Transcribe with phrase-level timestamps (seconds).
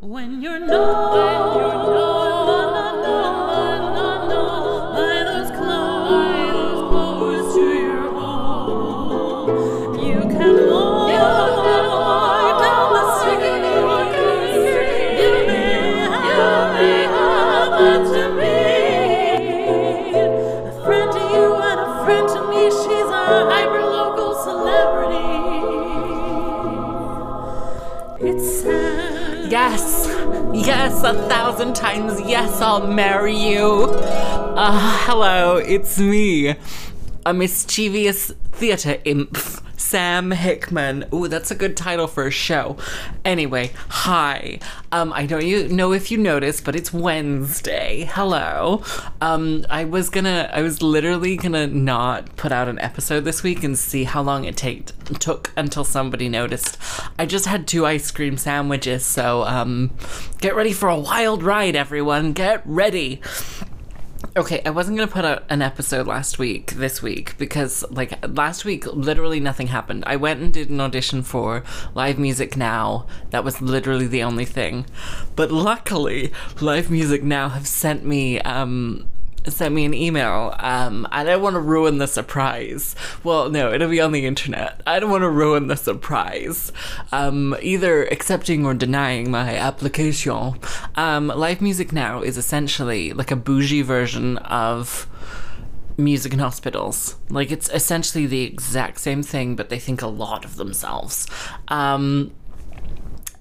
[0.00, 2.09] When you're known, when you're
[31.02, 33.86] a thousand times yes, I'll marry you.
[33.90, 36.54] Uh, hello, it's me,
[37.24, 39.36] a mischievous theater imp,
[39.90, 41.04] Sam Hickman.
[41.12, 42.76] Ooh, that's a good title for a show.
[43.24, 44.60] Anyway, hi.
[44.92, 48.08] Um, I don't you know if you noticed, but it's Wednesday.
[48.08, 48.84] Hello.
[49.20, 53.64] Um, I was gonna, I was literally gonna not put out an episode this week
[53.64, 56.78] and see how long it take, took until somebody noticed.
[57.18, 59.90] I just had two ice cream sandwiches, so um,
[60.38, 62.32] get ready for a wild ride, everyone.
[62.32, 63.20] Get ready.
[64.36, 68.64] Okay, I wasn't gonna put out an episode last week, this week, because like last
[68.64, 70.04] week, literally nothing happened.
[70.06, 73.06] I went and did an audition for Live Music Now.
[73.30, 74.86] That was literally the only thing.
[75.34, 79.08] But luckily, Live Music Now have sent me um
[79.46, 80.54] sent me an email.
[80.58, 82.94] Um, I don't want to ruin the surprise.
[83.24, 84.80] Well, no, it'll be on the internet.
[84.86, 86.72] I don't want to ruin the surprise.
[87.12, 90.54] Um, either accepting or denying my application.
[90.96, 95.06] Um, Live Music Now is essentially like a bougie version of
[95.96, 97.16] music in hospitals.
[97.28, 101.26] Like it's essentially the exact same thing, but they think a lot of themselves.
[101.68, 102.32] Um,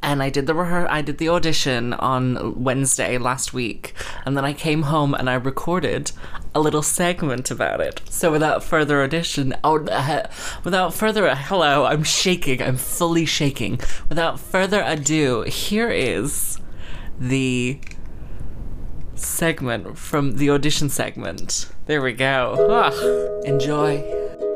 [0.10, 3.94] and I did the rehe- I did the audition on Wednesday last week,
[4.26, 6.12] and then I came home and I recorded
[6.56, 8.02] a little segment about it.
[8.10, 10.28] So without further audition, oh, uh,
[10.64, 12.60] without further hello, I'm shaking.
[12.60, 13.80] I'm fully shaking.
[14.10, 16.58] Without further ado, here is
[17.20, 17.80] the
[19.14, 21.70] segment from the audition segment.
[21.86, 22.68] There we go.
[22.68, 24.49] Ah, enjoy.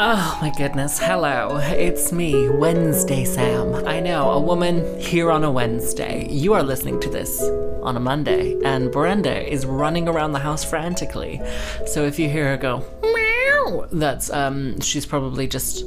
[0.00, 1.00] Oh my goodness.
[1.00, 1.56] Hello.
[1.56, 3.84] It's me, Wednesday Sam.
[3.84, 6.28] I know, a woman here on a Wednesday.
[6.30, 7.42] You are listening to this
[7.82, 11.42] on a Monday, and Brenda is running around the house frantically.
[11.84, 15.84] So if you hear her go, meow, that's, um, she's probably just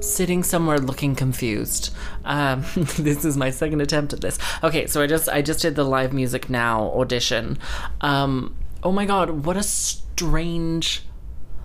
[0.00, 1.92] sitting somewhere looking confused.
[2.24, 2.64] Um,
[2.96, 4.38] this is my second attempt at this.
[4.62, 7.58] Okay, so I just I just did the live music now audition.
[8.00, 11.02] Um, oh my god, what a strange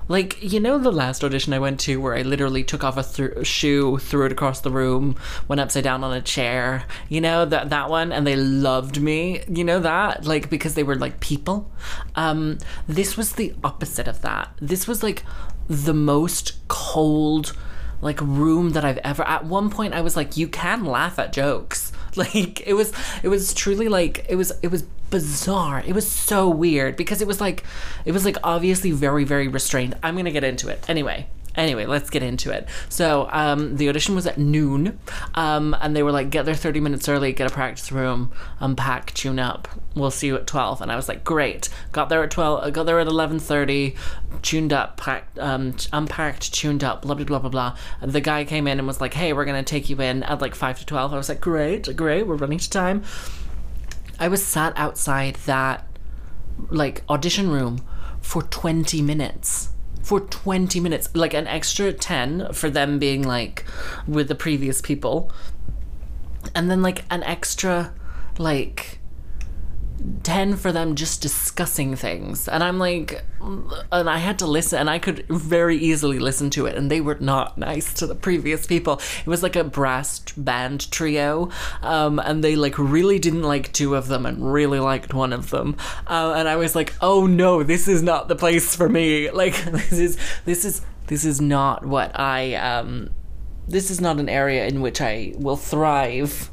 [0.07, 3.03] like, you know, the last audition I went to where I literally took off a
[3.03, 5.15] th- shoe, threw it across the room,
[5.47, 9.43] went upside down on a chair, you know, that, that one, and they loved me,
[9.49, 11.71] you know, that, like, because they were like people.
[12.15, 12.57] Um,
[12.87, 14.51] this was the opposite of that.
[14.61, 15.23] This was like
[15.67, 17.55] the most cold,
[18.01, 19.23] like, room that I've ever.
[19.27, 21.91] At one point, I was like, you can laugh at jokes.
[22.17, 22.91] Like, it was,
[23.23, 25.83] it was truly like, it was, it was bizarre.
[25.85, 27.63] It was so weird because it was like
[28.05, 29.95] it was like obviously very very restrained.
[30.03, 30.83] I'm going to get into it.
[30.89, 31.27] Anyway,
[31.57, 32.67] anyway, let's get into it.
[32.87, 34.99] So, um, the audition was at noon.
[35.35, 39.13] Um, and they were like get there 30 minutes early, get a practice room, unpack,
[39.13, 39.67] tune up.
[39.95, 40.81] We'll see you at 12.
[40.81, 43.95] And I was like, "Great." Got there at 12, got there at 11:30,
[44.41, 47.77] tuned up, packed um unpacked, tuned up, blah blah blah blah blah.
[48.01, 50.41] And the guy came in and was like, "Hey, we're to take you in at
[50.41, 52.27] like 5 to 12." I was like, "Great, great.
[52.27, 53.03] We're running to time."
[54.19, 55.87] I was sat outside that
[56.69, 57.81] like audition room
[58.21, 59.69] for 20 minutes.
[60.07, 63.65] For 20 minutes, like an extra 10 for them being like
[64.07, 65.29] with the previous people.
[66.55, 67.93] And then like an extra
[68.37, 68.99] like
[70.23, 72.47] 10 for them just discussing things.
[72.47, 76.65] And I'm like, and I had to listen, and I could very easily listen to
[76.65, 79.01] it, and they were not nice to the previous people.
[79.19, 81.49] It was like a brass band trio,
[81.81, 85.49] um, and they like really didn't like two of them and really liked one of
[85.49, 85.75] them.
[86.05, 89.29] Uh, and I was like, oh no, this is not the place for me.
[89.37, 93.11] Like, this is, this is, this is not what I, um,
[93.67, 96.49] this is not an area in which I will thrive.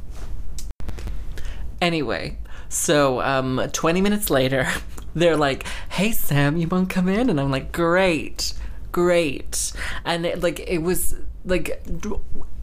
[1.81, 2.39] Anyway,
[2.75, 4.67] so um, 20 minutes later,
[5.15, 8.53] they're like, "Hey Sam, you want to come in?" And I'm like, "Great,
[8.93, 9.73] great."
[10.05, 11.83] And it, like it was like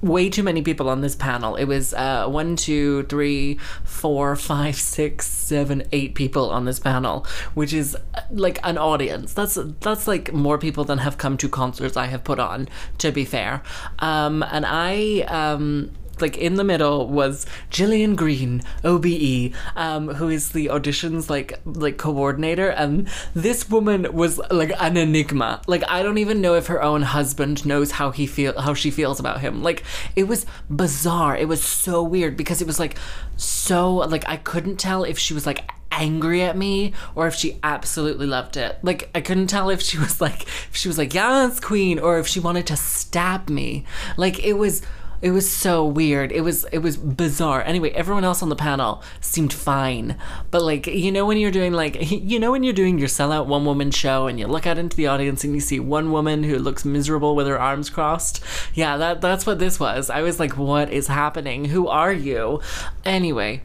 [0.02, 1.56] way too many people on this panel.
[1.56, 7.26] It was uh, one, two, three, four, five, six, seven, eight people on this panel,
[7.54, 9.34] which is uh, like an audience.
[9.34, 12.68] That's that's like more people than have come to concerts I have put on.
[12.98, 13.62] To be fair,
[14.00, 15.92] um, and I um,
[16.22, 21.98] like in the middle was Gillian Green, OBE, um, who is the auditions like like
[21.98, 25.62] coordinator, and this woman was like an enigma.
[25.68, 28.92] Like I don't even know if her own husband knows how he feel how she
[28.92, 29.64] feels about him.
[29.64, 29.84] Like
[30.16, 31.36] it was bizarre.
[31.38, 32.98] It was so weird because it was like
[33.38, 37.60] so like I couldn't tell if she was like angry at me or if she
[37.64, 38.80] absolutely loved it.
[38.82, 42.20] Like I couldn't tell if she was like if she was like yes queen or
[42.20, 43.86] if she wanted to stab me.
[44.18, 44.82] Like it was
[45.22, 46.32] it was so weird.
[46.32, 47.62] It was it was bizarre.
[47.62, 50.18] Anyway, everyone else on the panel seemed fine.
[50.50, 53.46] But like you know when you're doing like you know when you're doing your sellout
[53.46, 56.44] one woman show and you look out into the audience and you see one woman
[56.44, 58.44] who looks miserable with her arms crossed.
[58.74, 60.10] Yeah, that that's what this was.
[60.10, 61.66] I was like what is happening?
[61.66, 62.62] Who are you?
[63.06, 63.62] Anyway,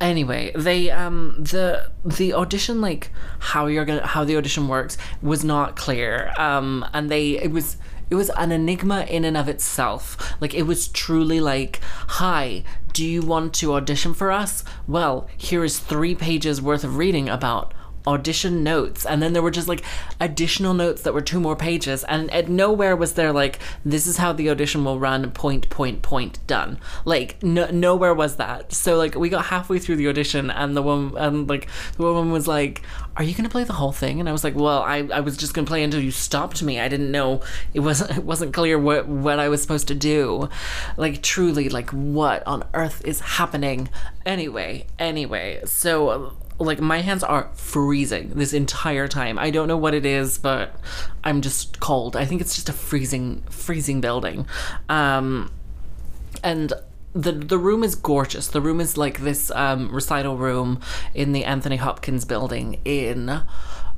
[0.00, 5.44] anyway they um the the audition like how you're gonna how the audition works was
[5.44, 7.76] not clear um and they it was
[8.08, 10.34] it was an enigma in and of itself.
[10.40, 14.64] Like it was truly like hi do you want to audition for us?
[14.86, 17.74] Well here is three pages worth of reading about
[18.06, 19.82] audition notes and then there were just like
[20.20, 24.16] additional notes that were two more pages and at nowhere was there like this is
[24.16, 26.78] how the audition will run point point point done.
[27.04, 28.72] Like no, nowhere was that.
[28.72, 32.32] So like we got halfway through the audition and the woman and like the woman
[32.32, 32.82] was like
[33.16, 34.20] are you gonna play the whole thing?
[34.20, 36.78] And i was like well i, I was just gonna play until you stopped me.
[36.80, 37.40] I didn't know
[37.74, 40.48] it wasn't it wasn't clear what what i was supposed to do.
[40.96, 43.88] Like truly like what on earth is happening?
[44.24, 49.38] Anyway anyway so like my hands are freezing this entire time.
[49.38, 50.74] I don't know what it is, but
[51.22, 52.16] I'm just cold.
[52.16, 54.46] I think it's just a freezing freezing building.
[54.88, 55.50] Um
[56.42, 56.72] and
[57.12, 58.48] the the room is gorgeous.
[58.48, 60.80] The room is like this um, recital room
[61.14, 63.42] in the Anthony Hopkins building in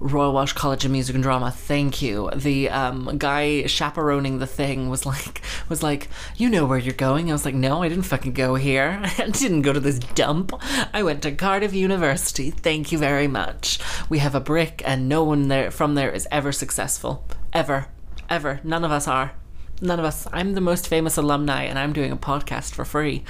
[0.00, 1.50] Royal Welsh College of Music and Drama.
[1.50, 2.30] Thank you.
[2.34, 7.30] The um, guy chaperoning the thing was like was like, you know where you're going.
[7.30, 9.00] I was like, no, I didn't fucking go here.
[9.18, 10.52] I didn't go to this dump.
[10.92, 12.50] I went to Cardiff University.
[12.50, 13.78] Thank you very much.
[14.08, 17.24] We have a brick, and no one there from there is ever successful.
[17.52, 17.86] Ever,
[18.30, 18.60] ever.
[18.62, 19.32] None of us are.
[19.80, 20.26] None of us.
[20.32, 23.24] I'm the most famous alumni, and I'm doing a podcast for free.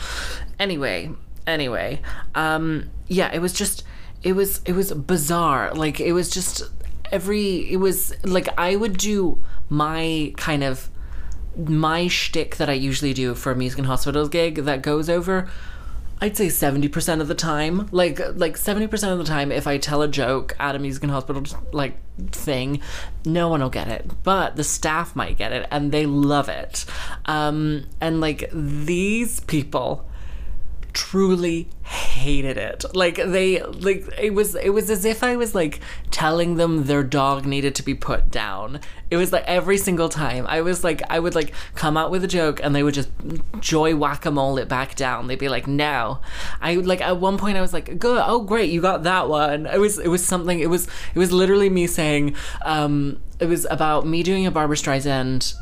[0.59, 1.11] Anyway,
[1.47, 2.00] anyway,
[2.35, 3.85] um, yeah, it was just,
[4.23, 5.73] it was, it was bizarre.
[5.75, 6.62] Like it was just
[7.11, 7.70] every.
[7.70, 10.88] It was like I would do my kind of
[11.56, 15.49] my shtick that I usually do for a music and hospitals gig that goes over.
[16.20, 19.69] I'd say seventy percent of the time, like like seventy percent of the time, if
[19.69, 21.97] I tell a joke at a music and hospital like
[22.32, 22.81] thing,
[23.25, 26.85] no one will get it, but the staff might get it, and they love it.
[27.26, 30.07] Um, and like these people
[30.99, 32.85] truly hated it.
[32.93, 35.79] Like they like it was it was as if i was like
[36.11, 38.81] telling them their dog needed to be put down.
[39.09, 42.25] It was like every single time i was like i would like come out with
[42.25, 43.11] a joke and they would just
[43.61, 45.29] joy whack-a-mole it back down.
[45.29, 46.19] They'd be like no.
[46.61, 49.67] I like at one point i was like good oh great you got that one.
[49.67, 53.69] It was it was something it was it was literally me saying um it was
[53.71, 55.55] about me doing a barbra streisand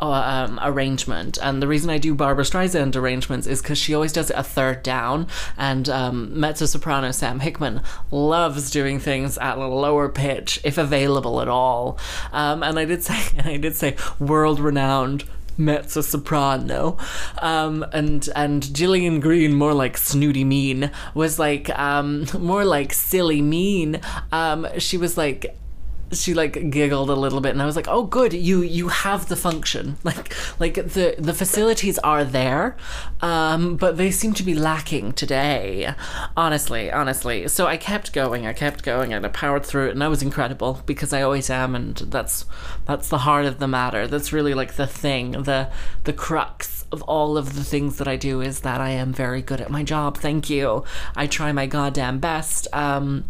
[0.00, 1.38] um, arrangement.
[1.42, 4.82] And the reason I do Barbra Streisand arrangements is because she always does a third
[4.82, 5.26] down.
[5.56, 11.40] And um, mezzo soprano Sam Hickman loves doing things at a lower pitch if available
[11.40, 11.98] at all.
[12.32, 15.24] Um, and I did say, and I did say, world renowned
[15.56, 16.98] mezzo soprano
[17.40, 23.40] um and and Gillian Green more like snooty mean was like um more like silly
[23.40, 24.00] mean
[24.32, 25.56] um she was like
[26.14, 29.28] she like giggled a little bit and I was like, "Oh good, you you have
[29.28, 32.76] the function." Like like the the facilities are there,
[33.22, 35.94] um but they seem to be lacking today.
[36.36, 37.48] Honestly, honestly.
[37.48, 40.22] So I kept going, I kept going and I powered through it and I was
[40.22, 42.44] incredible because I always am and that's
[42.84, 44.06] that's the heart of the matter.
[44.06, 45.70] That's really like the thing, the
[46.04, 49.42] the crux of all of the things that I do is that I am very
[49.42, 50.18] good at my job.
[50.18, 50.84] Thank you.
[51.16, 52.68] I try my goddamn best.
[52.72, 53.24] Um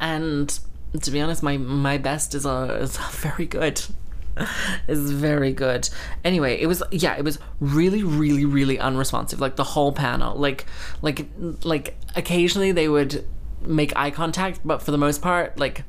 [0.00, 0.58] and
[0.98, 3.82] to be honest, my my best is a is very good.
[4.88, 5.88] is very good.
[6.24, 9.40] Anyway, it was yeah, it was really, really, really unresponsive.
[9.40, 10.66] Like the whole panel, like
[11.02, 11.26] like
[11.64, 13.24] like occasionally they would
[13.62, 15.84] make eye contact, but for the most part, like.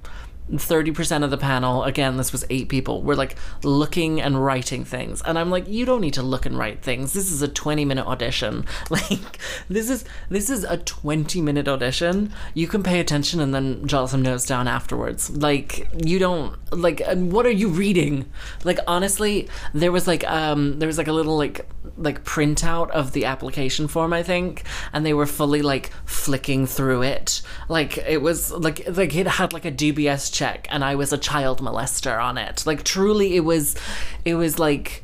[0.51, 5.21] 30% of the panel, again, this was eight people, were like looking and writing things.
[5.23, 7.13] And I'm like, you don't need to look and write things.
[7.13, 8.65] This is a 20 minute audition.
[8.91, 9.39] Like,
[9.69, 12.33] this is this is a 20 minute audition.
[12.53, 15.29] You can pay attention and then jot some notes down afterwards.
[15.29, 18.29] Like, you don't like and what are you reading?
[18.63, 21.67] Like honestly, there was like um there was like a little like
[21.97, 27.03] like printout of the application form, I think, and they were fully like flicking through
[27.03, 27.41] it.
[27.69, 31.17] Like it was like like it had like a DBS check and I was a
[31.17, 32.65] child molester on it.
[32.65, 33.75] Like truly it was
[34.25, 35.03] it was like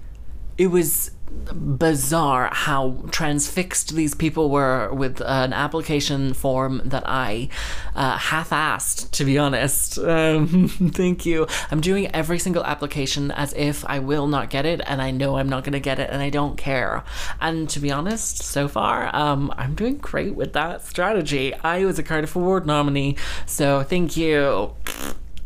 [0.58, 1.12] it was
[1.54, 7.50] bizarre how transfixed these people were with an application form that I
[7.96, 10.00] uh, half-assed, to be honest.
[10.18, 11.48] Um, thank you.
[11.70, 15.38] I'm doing every single application as if I will not get it, and I know
[15.38, 17.04] I'm not going to get it, and I don't care.
[17.40, 21.54] And to be honest, so far, um, I'm doing great with that strategy.
[21.54, 23.16] I was a Cardiff Award nominee,
[23.46, 24.74] so thank you.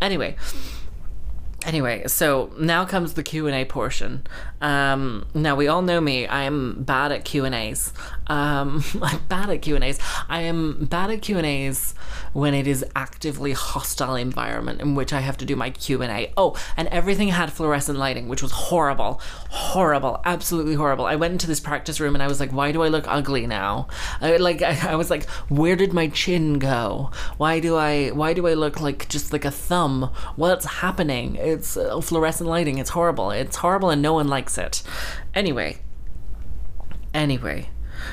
[0.01, 0.35] Anyway.
[1.63, 4.25] Anyway so now comes the q&a portion.
[4.61, 6.25] Um, now we all know me.
[6.25, 7.93] I am bad at q&as
[8.31, 11.93] um, i'm bad at q&as i am bad at q&as
[12.33, 16.55] when it is actively hostile environment in which i have to do my q&a oh
[16.77, 19.19] and everything had fluorescent lighting which was horrible
[19.49, 22.81] horrible absolutely horrible i went into this practice room and i was like why do
[22.81, 23.87] i look ugly now
[24.21, 28.33] I, like I, I was like where did my chin go why do i why
[28.33, 32.77] do i look like just like a thumb what's happening it's uh, fluorescent lighting.
[32.77, 33.31] It's horrible.
[33.31, 34.83] It's horrible and no one likes it.
[35.33, 35.79] Anyway.
[37.13, 37.69] Anyway.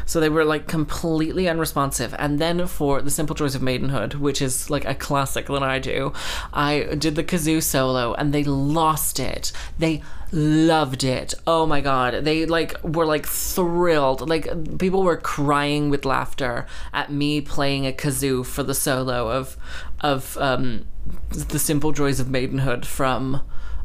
[0.07, 2.15] So they were like completely unresponsive.
[2.19, 5.79] And then for The Simple Joys of Maidenhood, which is like a classic that I
[5.79, 6.13] do,
[6.53, 9.53] I did the kazoo solo and they lost it.
[9.79, 10.03] They
[10.33, 11.35] loved it.
[11.47, 12.25] Oh my god.
[12.25, 14.29] They like were like thrilled.
[14.29, 19.57] Like people were crying with laughter at me playing a kazoo for the solo of
[20.01, 20.87] of um
[21.31, 23.43] The Simple Joys of Maidenhood from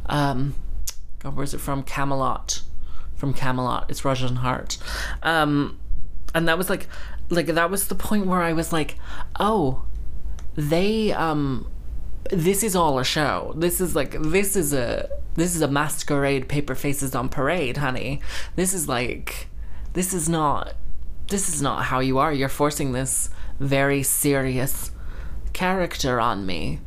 [0.07, 0.55] um
[1.19, 1.83] God, where's it from?
[1.83, 2.61] Camelot.
[3.15, 3.89] From Camelot.
[3.89, 4.77] It's Russian Heart.
[5.21, 5.79] Um
[6.33, 6.87] and that was like
[7.29, 8.97] like that was the point where I was like,
[9.39, 9.85] oh,
[10.55, 11.69] they um
[12.31, 13.53] this is all a show.
[13.55, 18.21] This is like this is a this is a masquerade paper faces on parade, honey.
[18.55, 19.47] This is like
[19.93, 20.73] this is not
[21.29, 22.33] this is not how you are.
[22.33, 24.91] You're forcing this very serious
[25.53, 26.79] character on me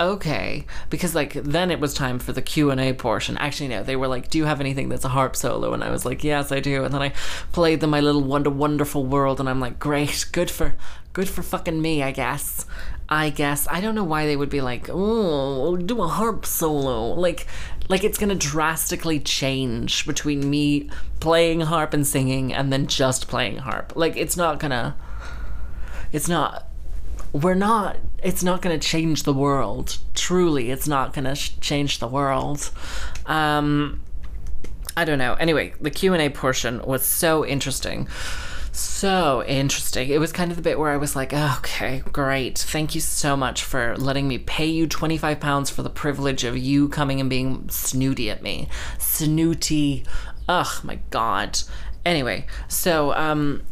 [0.00, 3.36] okay because like then it was time for the q&a portion.
[3.36, 5.72] Actually no they were like do you have anything that's a harp solo?
[5.72, 6.84] And i was like yes i do.
[6.84, 7.12] And then i
[7.52, 10.74] played them my little wonder wonderful world and i'm like great good for
[11.12, 12.66] good for fucking me i guess
[13.08, 13.66] i guess.
[13.68, 17.14] I don't know why they would be like oh do a harp solo.
[17.14, 17.46] Like
[17.88, 20.88] like it's gonna drastically change between me
[21.18, 23.92] playing harp and singing and then just playing harp.
[23.96, 24.94] Like it's not gonna
[26.12, 26.69] it's not
[27.32, 29.98] we're not it's not going to change the world.
[30.14, 32.70] Truly it's not going to sh- change the world.
[33.26, 34.02] Um
[34.96, 35.34] i don't know.
[35.34, 38.08] Anyway the q&a portion was so interesting.
[38.72, 40.10] So interesting.
[40.10, 42.58] It was kind of the bit where i was like okay great.
[42.58, 46.56] Thank you so much for letting me pay you 25 pounds for the privilege of
[46.56, 48.68] you coming and being snooty at me.
[48.98, 50.04] Snooty.
[50.48, 51.60] Ugh my god.
[52.04, 53.62] Anyway so um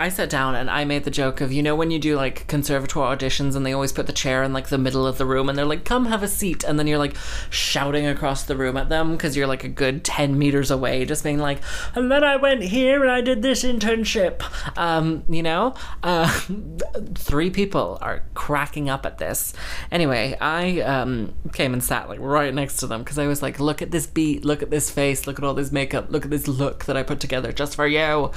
[0.00, 2.46] I sat down and I made the joke of, you know, when you do like
[2.46, 5.50] conservatoire auditions and they always put the chair in like the middle of the room
[5.50, 6.64] and they're like, come have a seat.
[6.64, 7.14] And then you're like
[7.50, 11.22] shouting across the room at them because you're like a good 10 meters away, just
[11.22, 11.58] being like,
[11.94, 14.42] and then I went here and I did this internship.
[14.78, 16.30] Um, you know, uh,
[17.14, 19.52] three people are cracking up at this.
[19.92, 23.60] Anyway, I um, came and sat like right next to them because I was like,
[23.60, 26.30] look at this beat, look at this face, look at all this makeup, look at
[26.30, 28.30] this look that I put together just for you.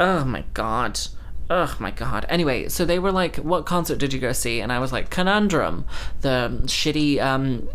[0.00, 0.95] Oh my God.
[1.48, 2.26] Oh my god.
[2.28, 5.10] Anyway, so they were like, "What concert did you go see?" And I was like,
[5.10, 5.84] "Conundrum,
[6.22, 7.68] the shitty um,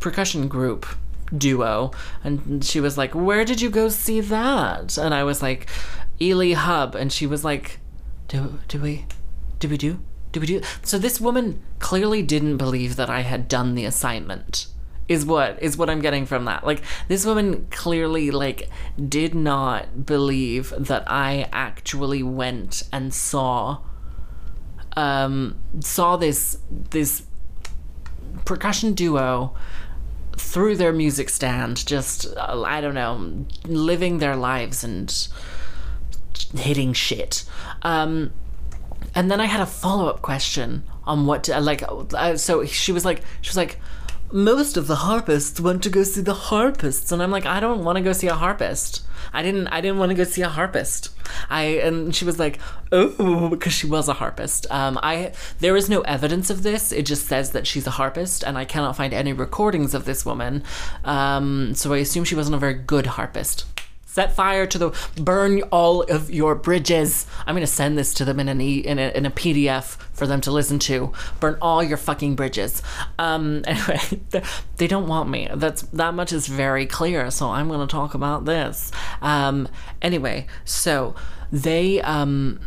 [0.00, 0.86] percussion group
[1.36, 1.90] duo."
[2.24, 5.68] And she was like, "Where did you go see that?" And I was like,
[6.20, 7.80] "Ely Hub." And she was like,
[8.28, 9.04] "Do do we
[9.58, 10.00] do we do
[10.32, 14.66] do we do?" So this woman clearly didn't believe that I had done the assignment
[15.10, 16.64] is what is what I'm getting from that.
[16.64, 18.70] Like this woman clearly like
[19.08, 23.80] did not believe that I actually went and saw
[24.96, 27.24] um saw this this
[28.44, 29.52] percussion duo
[30.36, 35.12] through their music stand just uh, I don't know living their lives and
[36.54, 37.44] hitting shit.
[37.82, 38.32] Um
[39.16, 41.82] and then I had a follow-up question on what to, like
[42.14, 43.80] uh, so she was like she was like
[44.32, 47.84] most of the harpists went to go see the harpists and i'm like i don't
[47.84, 49.04] want to go see a harpist.
[49.32, 51.10] I didn't i didn't want to go see a harpist.
[51.48, 52.58] I and she was like
[52.90, 54.66] oh because she was a harpist.
[54.70, 56.92] Um i there is no evidence of this.
[56.92, 60.24] It just says that she's a harpist and i cannot find any recordings of this
[60.24, 60.64] woman.
[61.04, 63.64] Um so i assume she wasn't a very good harpist
[64.10, 67.26] set fire to the burn all of your bridges.
[67.46, 69.96] I'm going to send this to them in an e, in a, in a pdf
[70.12, 71.12] for them to listen to.
[71.38, 72.82] Burn all your fucking bridges.
[73.18, 74.00] Um anyway
[74.78, 75.48] they don't want me.
[75.54, 78.90] That's that much is very clear so i'm going to talk about this.
[79.22, 79.68] Um
[80.02, 81.14] anyway so
[81.52, 82.60] they um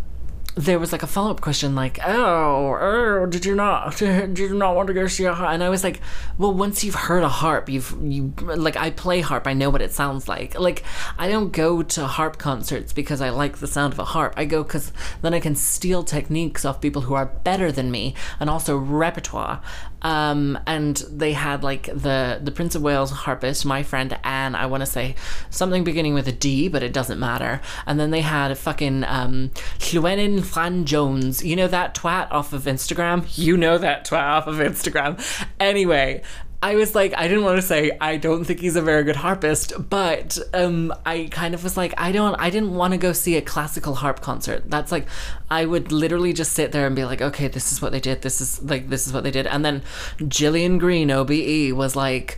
[0.55, 4.53] there was like a follow up question, like, "Oh, oh, did you not, did you
[4.53, 5.99] not want to go see a harp?" And I was like,
[6.37, 9.81] "Well, once you've heard a harp, you've you like I play harp, I know what
[9.81, 10.59] it sounds like.
[10.59, 10.83] Like
[11.17, 14.33] I don't go to harp concerts because I like the sound of a harp.
[14.37, 14.91] I go because
[15.21, 19.61] then I can steal techniques off people who are better than me, and also repertoire.
[20.03, 24.55] Um, and they had like the the Prince of Wales harpist, my friend Anne.
[24.55, 25.15] I want to say
[25.49, 27.61] something beginning with a D, but it doesn't matter.
[27.85, 31.43] And then they had a fucking um, Llywelyn Ifan Jones.
[31.43, 33.25] You know that twat off of Instagram.
[33.37, 35.19] You know that twat off of Instagram.
[35.59, 36.21] Anyway.
[36.63, 39.17] I was like, I didn't want to say I don't think he's a very good
[39.17, 43.11] harpist, but um, I kind of was like, I don't, I didn't want to go
[43.11, 44.63] see a classical harp concert.
[44.71, 45.05] That's like,
[45.51, 48.21] I would literally just sit there and be like, okay, this is what they did.
[48.21, 49.45] This is like, this is what they did.
[49.45, 49.83] And then
[50.25, 52.37] Gillian Green, OBE, was like,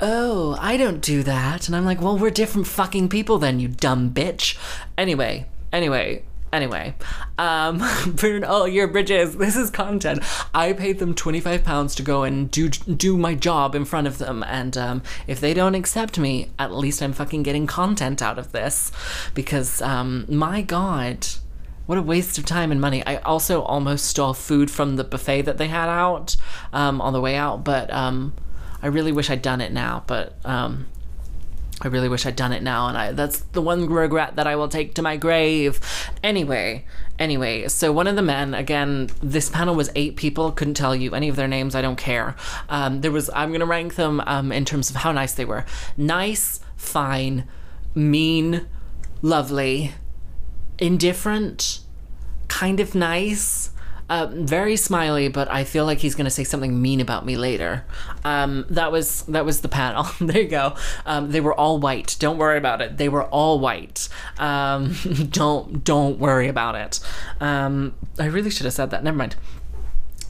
[0.00, 1.66] oh, I don't do that.
[1.66, 4.56] And I'm like, well, we're different fucking people then, you dumb bitch.
[4.96, 6.22] Anyway, anyway,
[6.56, 6.94] Anyway,
[7.36, 9.36] um, burn all your bridges.
[9.46, 10.22] This is content.
[10.54, 14.06] I paid them twenty five pounds to go and do do my job in front
[14.06, 18.22] of them, and um, if they don't accept me, at least I'm fucking getting content
[18.22, 18.90] out of this,
[19.34, 21.26] because um, my god.
[21.84, 23.06] What a waste of time and money.
[23.06, 26.34] I also almost stole food from the buffet that they had out
[26.72, 28.32] um, on the way out, but um,
[28.82, 30.02] I really wish I'd done it now.
[30.08, 30.86] But um,
[31.82, 34.56] I really wish I'd done it now, and I that's the one regret that I
[34.56, 35.78] will take to my grave.
[36.22, 36.86] Anyway,
[37.18, 41.14] anyway, so one of the men, again, this panel was eight people, couldn't tell you
[41.14, 42.34] any of their names, I don't care.
[42.70, 45.66] Um, there was I'm gonna rank them um, in terms of how nice they were.
[45.98, 47.46] Nice, fine,
[47.94, 48.66] mean,
[49.20, 49.92] lovely,
[50.78, 51.80] indifferent,
[52.48, 53.70] kind of nice.
[54.08, 57.84] Uh, very smiley, but I feel like he's gonna say something mean about me later.
[58.24, 60.06] Um, that was that was the panel.
[60.20, 60.74] there you go.
[61.04, 62.16] Um, they were all white.
[62.20, 62.98] Don't worry about it.
[62.98, 64.08] They were all white.
[64.38, 64.94] Um,
[65.30, 67.00] don't don't worry about it.
[67.40, 69.02] Um, I really should have said that.
[69.02, 69.36] Never mind.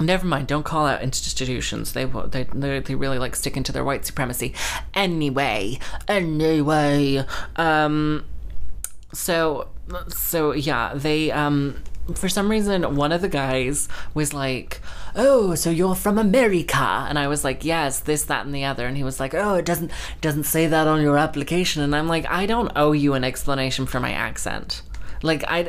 [0.00, 0.47] Never mind.
[0.47, 1.92] Don't call out institutions.
[1.92, 2.45] They they
[2.80, 4.54] they really like sticking to their white supremacy.
[4.95, 5.78] Anyway,
[6.09, 7.25] anyway.
[7.56, 8.25] Um,
[9.12, 9.68] so
[10.09, 11.83] so yeah they um
[12.15, 14.81] for some reason one of the guys was like
[15.15, 17.07] oh so you're from america?
[17.09, 18.87] And i was like yes this that and the other.
[18.87, 21.83] And he was like oh it doesn't doesn't say that on your application.
[21.83, 24.83] And i'm like i don't owe you an explanation for my accent.
[25.23, 25.65] Like i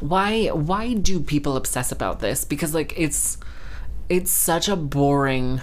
[0.00, 2.44] why why do people obsess about this?
[2.44, 3.38] Because like it's
[4.08, 5.60] it's such a boring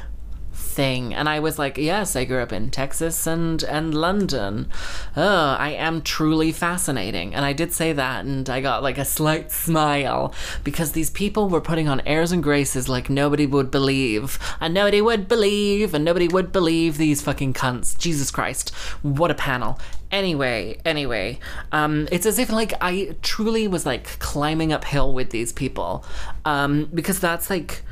[0.73, 1.13] thing.
[1.13, 4.69] And i was like yes i grew up in texas and and london.
[5.15, 7.33] Oh i am truly fascinating.
[7.33, 10.33] And i did say that and i got like a slight smile
[10.63, 14.39] because these people were putting on airs and graces like nobody would believe.
[14.59, 17.97] And nobody would believe and nobody would believe these fucking cunts.
[17.97, 18.71] Jesus christ.
[19.01, 19.79] What a panel.
[20.11, 21.39] Anyway anyway
[21.71, 26.05] um it's as if like i truly was like climbing uphill with these people.
[26.45, 27.83] Um because that's like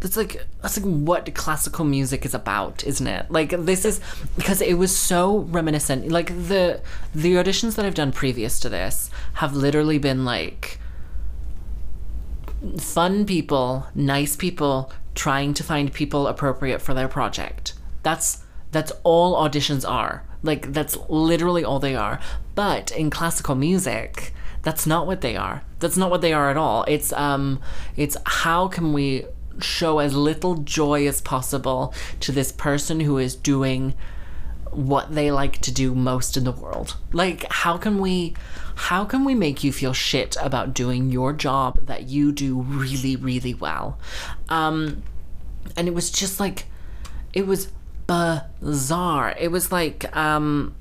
[0.00, 3.30] that's like that's like what classical music is about isn't it?
[3.30, 4.00] Like this is
[4.36, 6.80] because it was so reminiscent like the
[7.14, 10.78] the auditions that i've done previous to this have literally been like
[12.78, 17.72] fun people nice people trying to find people appropriate for their project.
[18.02, 20.24] That's that's all auditions are.
[20.42, 22.20] Like that's literally all they are.
[22.54, 24.32] But in classical music
[24.62, 25.62] that's not what they are.
[25.78, 26.84] That's not what they are at all.
[26.86, 27.60] It's um
[27.96, 29.24] it's how can we
[29.60, 33.94] show as little joy as possible to this person who is doing
[34.70, 36.96] what they like to do most in the world.
[37.12, 38.34] Like how can we
[38.74, 43.16] how can we make you feel shit about doing your job that you do really
[43.16, 43.98] really well?
[44.48, 45.02] Um
[45.76, 46.66] and it was just like
[47.32, 47.70] it was
[48.06, 49.34] bizarre.
[49.38, 50.74] It was like um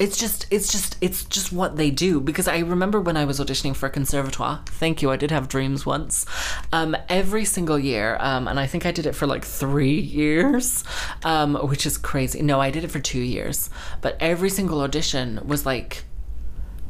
[0.00, 2.20] it's just it's just it's just what they do.
[2.20, 5.48] Because i remember when i was auditioning for a conservatoire thank you i did have
[5.48, 6.26] dreams once
[6.72, 10.84] um, every single year um, and i think i did it for like three years
[11.24, 12.42] um, which is crazy.
[12.42, 16.04] No i did it for two years but every single audition was like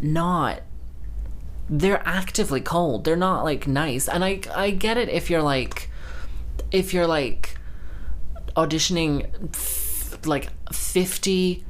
[0.01, 0.62] not
[1.69, 3.05] they're actively cold.
[3.05, 4.09] They're not like nice.
[4.09, 5.90] And i i get it if you're like
[6.71, 7.57] if you're like
[8.57, 11.64] auditioning f- like 50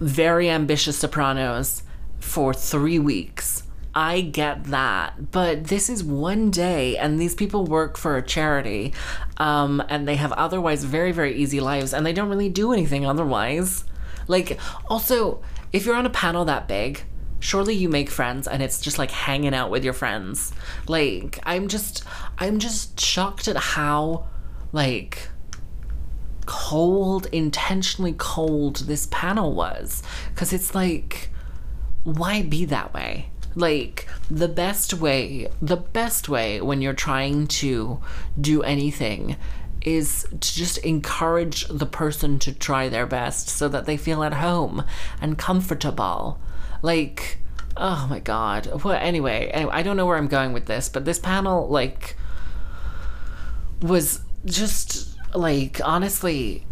[0.00, 1.82] very ambitious sopranos
[2.18, 3.62] for three weeks.
[3.94, 8.92] I get that, but this is one day, and these people work for a charity,
[9.38, 13.06] um, and they have otherwise very, very easy lives, and they don't really do anything
[13.06, 13.84] otherwise.
[14.28, 15.40] Like, also,
[15.72, 17.04] if you're on a panel that big,
[17.40, 20.52] surely you make friends, and it's just like hanging out with your friends.
[20.88, 22.04] Like, I'm just,
[22.36, 24.26] I'm just shocked at how,
[24.72, 25.30] like,
[26.46, 30.02] cold, intentionally cold this panel was.
[30.34, 31.30] Because it's like,
[32.04, 33.30] why be that way?
[33.56, 37.98] like the best way the best way when you're trying to
[38.38, 39.34] do anything
[39.80, 44.34] is to just encourage the person to try their best so that they feel at
[44.34, 44.84] home
[45.20, 46.38] and comfortable
[46.82, 47.38] like
[47.78, 51.18] oh my god well anyway i don't know where i'm going with this but this
[51.18, 52.16] panel like
[53.80, 56.66] was just like honestly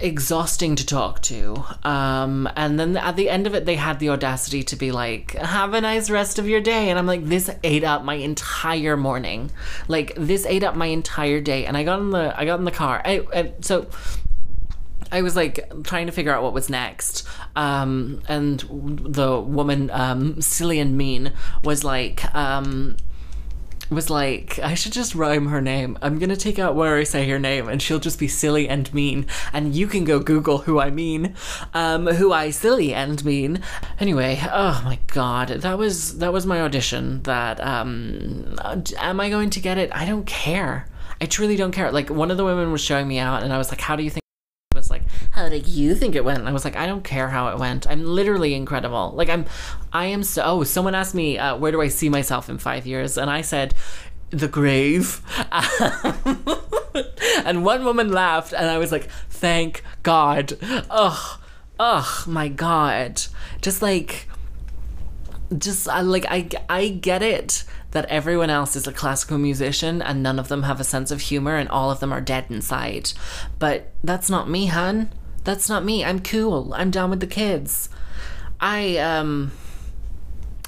[0.00, 1.64] exhausting to talk to.
[1.84, 5.32] Um, and then at the end of it, they had the audacity to be like,
[5.32, 8.96] "Have a nice rest of your day," and I'm like, "This ate up my entire
[8.96, 9.50] morning.
[9.88, 12.64] Like this ate up my entire day." And I got in the I got in
[12.64, 13.02] the car.
[13.04, 13.86] I, I so.
[15.12, 17.28] I was like trying to figure out what was next.
[17.54, 22.96] Um, and the woman, um, silly and mean, was like, um,
[23.90, 25.98] was like, I should just rhyme her name.
[26.02, 28.92] I'm gonna take out where I say her name, and she'll just be silly and
[28.92, 29.26] mean.
[29.52, 31.34] And you can go Google who I mean,
[31.74, 33.60] um, who I silly and mean.
[34.00, 37.22] Anyway, oh my god, that was that was my audition.
[37.22, 38.56] That um,
[38.98, 39.90] am I going to get it?
[39.94, 40.86] I don't care.
[41.20, 41.90] I truly don't care.
[41.92, 44.02] Like one of the women was showing me out, and I was like, "How do
[44.02, 44.25] you think?"
[45.46, 47.58] "How did you think it went?" And I was like, "I don't care how it
[47.60, 47.88] went.
[47.88, 49.12] I'm literally incredible.
[49.14, 49.46] Like I'm,
[49.92, 52.84] I am so." Oh, someone asked me, uh, "Where do I see myself in five
[52.84, 53.72] years?" And I said,
[54.30, 55.22] "The grave."
[57.46, 60.58] and one woman laughed, and I was like, "Thank God."
[60.90, 61.40] Ugh,
[61.78, 63.22] ugh, my God.
[63.62, 64.28] Just like,
[65.56, 70.40] just like I I get it that everyone else is a classical musician and none
[70.40, 73.12] of them have a sense of humor and all of them are dead inside.
[73.60, 75.10] But that's not me, hun.
[75.46, 76.04] That's not me.
[76.04, 76.74] I'm cool.
[76.74, 77.88] I'm down with the kids.
[78.58, 79.52] I um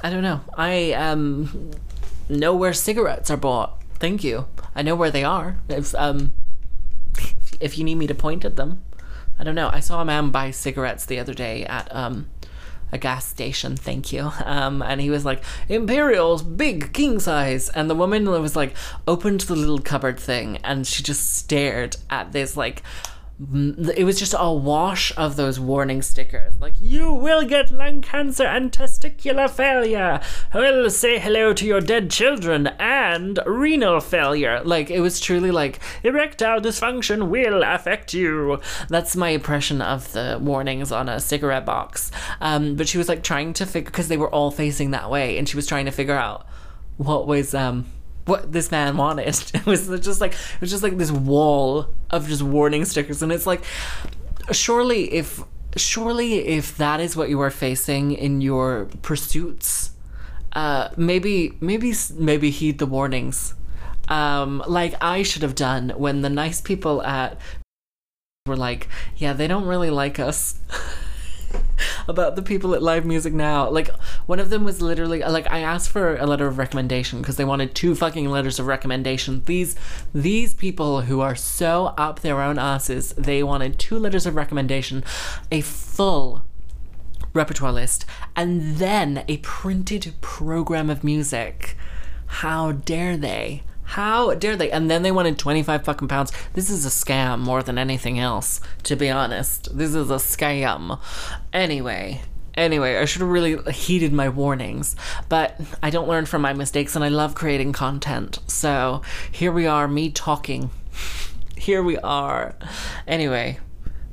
[0.02, 0.40] I don't know.
[0.56, 1.72] I um
[2.28, 3.82] know where cigarettes are bought.
[3.94, 4.46] Thank you.
[4.76, 5.58] I know where they are.
[5.68, 6.32] If um
[7.58, 8.84] if you need me to point at them.
[9.36, 9.68] I don't know.
[9.72, 12.28] I saw a man buy cigarettes the other day at um
[12.92, 14.32] a gas station, thank you.
[14.44, 17.68] Um, and he was like, Imperial's big king size.
[17.68, 18.74] And the woman was like,
[19.06, 22.82] opened the little cupboard thing and she just stared at this, like,
[23.40, 26.54] it was just a wash of those warning stickers.
[26.58, 30.20] Like you will get lung cancer and testicular failure.
[30.52, 34.60] Will say hello to your dead children and renal failure.
[34.64, 38.60] Like it was truly like erectile dysfunction will affect you.
[38.88, 42.10] That's my impression of the warnings on a cigarette box.
[42.40, 45.38] Um, but she was like trying to figure because they were all facing that way
[45.38, 46.44] and she was trying to figure out
[46.96, 47.86] what was um
[48.28, 49.36] what this man wanted.
[49.54, 53.32] It was just like it was just like this wall of just warning stickers, and
[53.32, 53.62] it's like
[54.52, 55.42] surely if
[55.76, 59.92] surely if that is what you are facing in your pursuits,
[60.52, 63.54] uh, maybe maybe maybe heed the warnings.
[64.08, 67.38] Um, like I should have done when the nice people at
[68.46, 70.58] were like, yeah, they don't really like us.
[72.08, 73.68] about the people at Live Music Now.
[73.68, 73.88] Like
[74.26, 77.44] one of them was literally like I asked for a letter of recommendation because they
[77.44, 79.42] wanted two fucking letters of recommendation.
[79.44, 79.76] These
[80.14, 85.04] these people who are so up their own asses, they wanted two letters of recommendation,
[85.52, 86.44] a full
[87.34, 91.76] repertoire list, and then a printed program of music.
[92.26, 93.62] How dare they?
[93.88, 94.70] How dare they?
[94.70, 96.30] And then they wanted 25 fucking pounds.
[96.52, 99.74] This is a scam more than anything else, to be honest.
[99.76, 101.00] This is a scam.
[101.54, 102.20] Anyway,
[102.54, 104.94] anyway, I should have really heeded my warnings,
[105.30, 108.40] but I don't learn from my mistakes and I love creating content.
[108.46, 109.00] So
[109.32, 110.68] here we are, me talking.
[111.56, 112.56] here we are.
[113.06, 113.58] Anyway,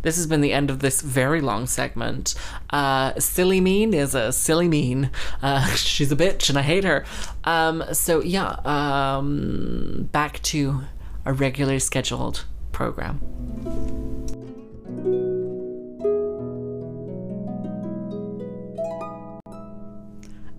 [0.06, 2.36] this has been the end of this very long segment.
[2.70, 5.10] Uh, silly Mean is a silly mean.
[5.42, 7.04] Uh, she's a bitch and I hate her.
[7.44, 10.82] Um, so, yeah, um, back to
[11.26, 13.20] a regularly scheduled program.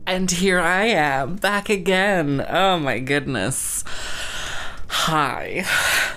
[0.08, 2.44] And here I am, back again.
[2.48, 3.84] Oh my goodness.
[5.04, 5.64] Hi.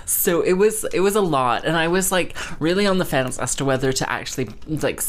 [0.06, 3.38] So it was it was a lot and I was like really on the fence
[3.38, 5.02] as to whether to actually like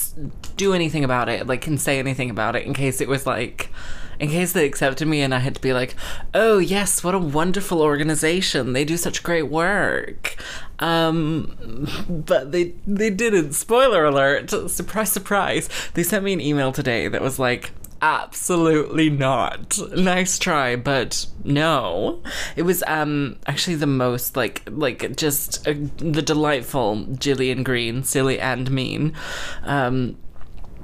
[0.56, 3.70] do anything about it, like can say anything about it in case it was like
[4.18, 5.94] in case they accepted me and I had to be like,
[6.34, 8.74] "Oh, yes, what a wonderful organization.
[8.74, 10.36] They do such great work."
[10.78, 11.88] Um,
[12.26, 13.54] but they they didn't.
[13.54, 14.50] Spoiler alert.
[14.70, 15.68] Surprise surprise.
[15.94, 17.70] They sent me an email today that was like,
[18.02, 19.78] absolutely not.
[19.94, 22.22] Nice try, but no.
[22.56, 28.40] It was um actually the most like like just uh, the delightful Gillian Green, silly
[28.40, 29.14] and mean,
[29.62, 30.16] um,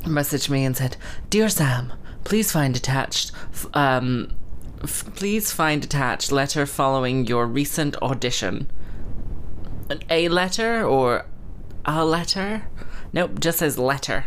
[0.02, 0.96] messaged me and said,
[1.30, 1.92] "Dear Sam,
[2.24, 3.32] please find attached
[3.74, 4.32] um."
[4.82, 8.70] F- please find attached letter following your recent audition.
[10.10, 11.26] A letter or
[11.86, 12.68] a letter?
[13.12, 14.26] Nope, just says letter.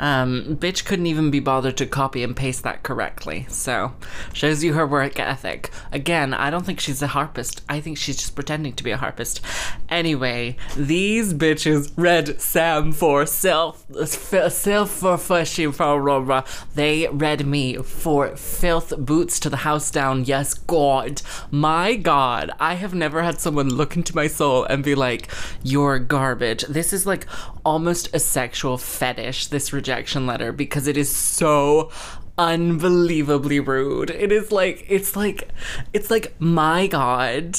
[0.00, 3.44] Um, bitch couldn't even be bothered to copy and paste that correctly.
[3.50, 3.92] So,
[4.32, 5.70] shows you her work ethic.
[5.92, 7.60] Again, I don't think she's a harpist.
[7.68, 9.42] I think she's just pretending to be a harpist.
[9.90, 18.34] Anyway, these bitches read Sam for self, self for fushy for They read me for
[18.36, 20.24] filth boots to the house down.
[20.24, 21.20] Yes, God.
[21.50, 22.50] My God.
[22.58, 25.30] I have never had someone look into my soul and be like,
[25.62, 26.62] you're garbage.
[26.62, 27.26] This is like
[27.66, 29.89] almost a sexual fetish, this rejection
[30.26, 31.90] letter, because it is so
[32.38, 34.10] unbelievably rude.
[34.10, 35.48] It is like, it's like,
[35.92, 37.58] it's like, my God.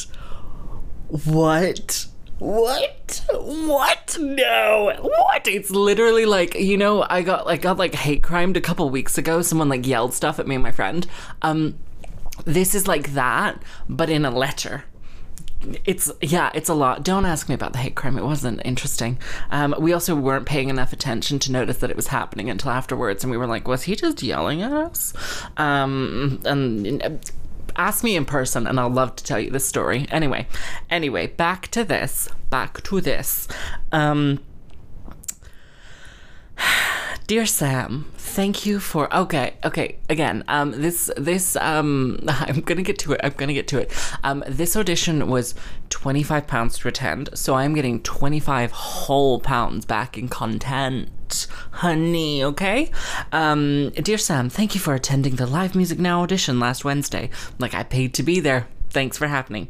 [1.08, 2.08] What?
[2.40, 3.22] What?
[3.34, 4.18] What?
[4.20, 4.98] No.
[5.00, 5.48] What?
[5.48, 9.20] It's literally like, you know, I got like got like hate crimed a couple weeks
[9.20, 9.44] ago.
[9.44, 11.06] Someone like yelled stuff at me and my friend.
[11.44, 11.78] Um
[12.46, 14.86] this is like that, but in a letter
[15.86, 17.04] it's yeah it's a lot.
[17.04, 18.18] Don't ask me about the hate crime.
[18.18, 19.18] It wasn't interesting.
[19.50, 23.24] Um, we also weren't paying enough attention to notice that it was happening until afterwards
[23.24, 25.14] and we were like was he just yelling at us?
[25.58, 27.10] Um, and uh,
[27.76, 30.08] ask me in person and i'll love to tell you this story.
[30.12, 30.48] Anyway
[30.90, 33.48] anyway back to this back to this.
[33.92, 34.40] Um,
[37.32, 43.00] Dear Sam, thank you for okay, okay, again, um this this um I'm gonna get
[43.00, 43.22] to it.
[43.24, 43.90] I'm gonna get to it.
[44.22, 45.56] Um this audition was
[45.92, 51.48] 25 pounds to attend, so I'm getting 25 whole pounds back in content.
[51.72, 52.92] Honey, okay?
[53.32, 57.30] Um dear Sam, thank you for attending the Live Music Now audition last Wednesday.
[57.58, 58.68] Like I paid to be there.
[58.92, 59.70] Thanks for happening.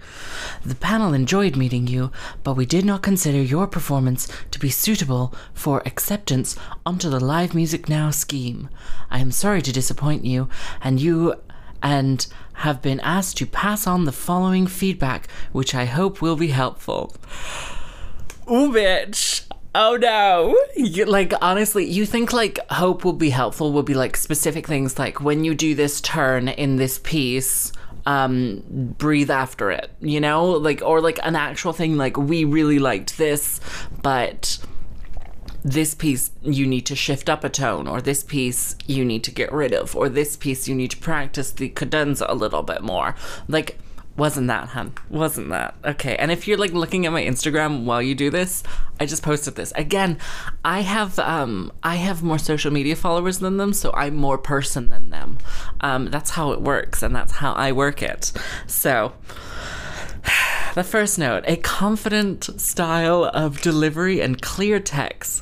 [0.65, 2.12] The panel enjoyed meeting you,
[2.43, 6.55] but we did not consider your performance to be suitable for acceptance
[6.88, 8.67] onto the Live Music Now scheme.
[9.12, 10.49] I am sorry to disappoint you,
[10.84, 11.36] and you
[11.84, 16.47] and have been asked to pass on the following feedback, which I hope will be
[16.47, 17.15] helpful.
[18.49, 19.45] Ooh, bitch.
[19.75, 20.57] Oh no.
[20.75, 24.97] You, like, honestly, you think like hope will be helpful, will be like specific things
[24.97, 27.71] like when you do this turn in this piece,
[28.05, 28.63] um
[28.97, 30.45] breathe after it you know?
[30.51, 33.59] Like or like an actual thing like we really liked this
[34.01, 34.59] but
[35.63, 39.31] this piece you need to shift up a tone or this piece you need to
[39.31, 42.81] get rid of or this piece you need to practice the cadenza a little bit
[42.81, 43.15] more.
[43.47, 43.77] Like
[44.21, 44.93] wasn't that hun?
[45.10, 45.73] Wasn't that.
[45.84, 48.62] Okay and if you're like looking at my instagram while you do this
[48.99, 49.73] i just posted this.
[49.75, 50.19] Again
[50.63, 54.89] i have um i have more social media followers than them so i'm more person
[54.89, 55.39] than them.
[55.81, 58.31] Um that's how it works and that's how i work it.
[58.67, 59.13] So
[60.75, 65.41] the first note a confident style of delivery and clear text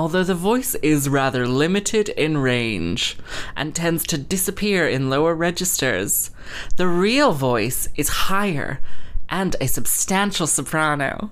[0.00, 3.18] although the voice is rather limited in range
[3.54, 6.30] and tends to disappear in lower registers,
[6.76, 8.80] the real voice is higher
[9.28, 11.30] and a substantial soprano.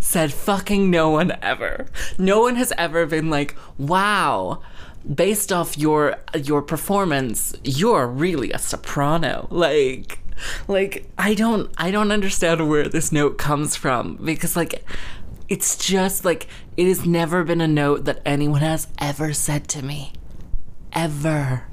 [0.00, 1.86] Said fucking no one ever.
[2.18, 4.60] No one has ever been like, wow,
[5.14, 9.46] based off your your performance, you're really a soprano.
[9.50, 10.18] Like
[10.66, 14.84] like I don't I don't understand where this note comes from because like
[15.48, 19.84] it's just like it has never been a note that anyone has ever said to
[19.84, 20.12] me.
[20.92, 21.64] Ever.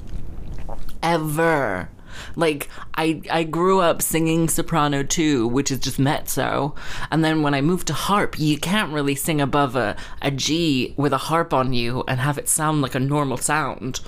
[1.01, 1.89] Ever.
[2.35, 6.75] Like I I grew up singing soprano too, which is just mezzo.
[7.09, 10.93] And then when I moved to harp, you can't really sing above a, a G
[10.97, 14.01] with a harp on you and have it sound like a normal sound.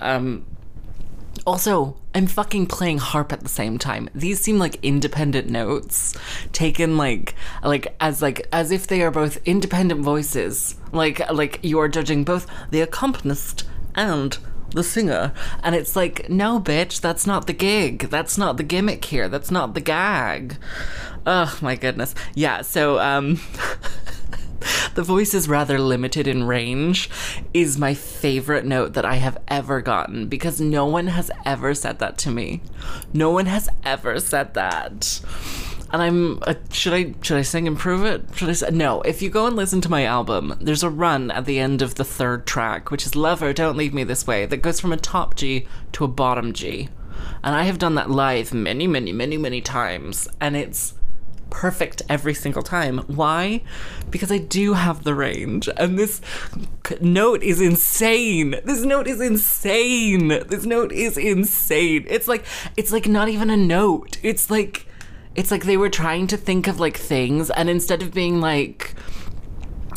[0.00, 0.46] Um
[1.46, 4.10] also, I'm fucking playing harp at the same time.
[4.14, 6.16] These seem like independent notes
[6.52, 10.74] taken like like as like as if they are both independent voices.
[10.92, 13.64] Like like you are judging both the accompanist
[13.94, 14.36] and
[14.70, 15.32] the singer.
[15.62, 18.10] And it's like, no bitch, that's not the gig.
[18.10, 19.28] That's not the gimmick here.
[19.28, 20.56] That's not the gag.
[21.26, 22.14] Oh my goodness.
[22.34, 23.40] Yeah, so um
[24.94, 27.08] the voice is rather limited in range
[27.54, 31.98] is my favorite note that I have ever gotten because no one has ever said
[31.98, 32.62] that to me.
[33.12, 35.20] No one has ever said that.
[35.90, 38.26] And I'm uh, should I should I sing and prove it?
[38.34, 39.00] Should I say no?
[39.02, 41.94] If you go and listen to my album, there's a run at the end of
[41.94, 44.98] the third track, which is "Lover, Don't Leave Me This Way," that goes from a
[44.98, 46.90] top G to a bottom G,
[47.42, 50.92] and I have done that live many, many, many, many times, and it's
[51.50, 52.98] perfect every single time.
[53.06, 53.62] Why?
[54.10, 55.68] Because I do have the range.
[55.76, 56.20] And this
[57.00, 58.56] note is insane.
[58.64, 60.28] This note is insane.
[60.28, 62.06] This note is insane.
[62.08, 62.44] It's like
[62.76, 64.18] it's like not even a note.
[64.22, 64.86] It's like
[65.34, 68.94] it's like they were trying to think of like things and instead of being like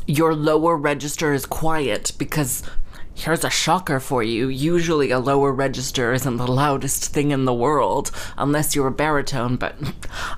[0.06, 2.64] your lower register is quiet because
[3.22, 4.48] Here's a shocker for you.
[4.48, 9.58] Usually, a lower register isn't the loudest thing in the world, unless you're a baritone,
[9.58, 9.76] but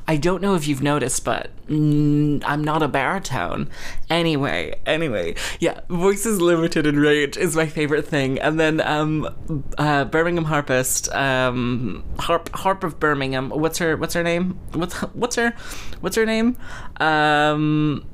[0.05, 3.69] I don't know if you've noticed, but I'm not a baritone.
[4.09, 8.37] Anyway, anyway, yeah, voices limited in range is my favorite thing.
[8.39, 9.33] And then, um,
[9.77, 14.59] uh, Birmingham Harpist, um, Harp, Harp of Birmingham, what's her, what's her name?
[14.73, 15.53] What's, what's her,
[16.01, 16.57] what's her name?
[16.97, 18.05] Um,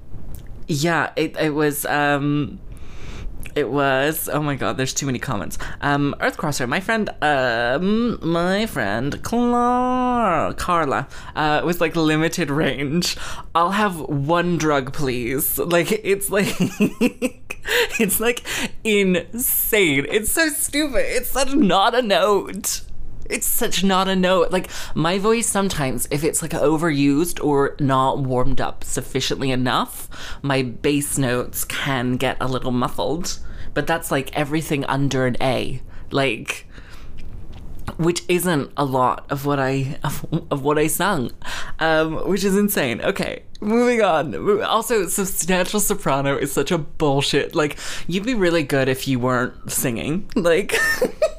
[0.67, 2.59] yeah, it, it was, um,
[3.55, 4.29] it was.
[4.31, 5.57] Oh my god there's too many comments.
[5.81, 13.17] Um earthcrosser my friend um my friend Cla- carla uh was like limited range.
[13.55, 15.57] I'll have one drug please.
[15.57, 16.55] Like it's like
[17.99, 18.43] it's like
[18.83, 20.05] insane.
[20.09, 21.05] It's so stupid.
[21.07, 22.81] It's such not a note
[23.29, 24.51] it's such not a note.
[24.51, 30.09] Like my voice sometimes, if it's like overused or not warmed up sufficiently enough,
[30.41, 33.39] my bass notes can get a little muffled.
[33.73, 35.81] But that's like everything under an A.
[36.11, 36.65] Like
[37.97, 41.31] which isn't a lot of what I of, of what I sung,
[41.79, 43.01] um, which is insane.
[43.01, 44.61] Okay, moving on.
[44.63, 47.55] Also, substantial soprano is such a bullshit.
[47.55, 50.29] Like, you'd be really good if you weren't singing.
[50.35, 50.75] Like.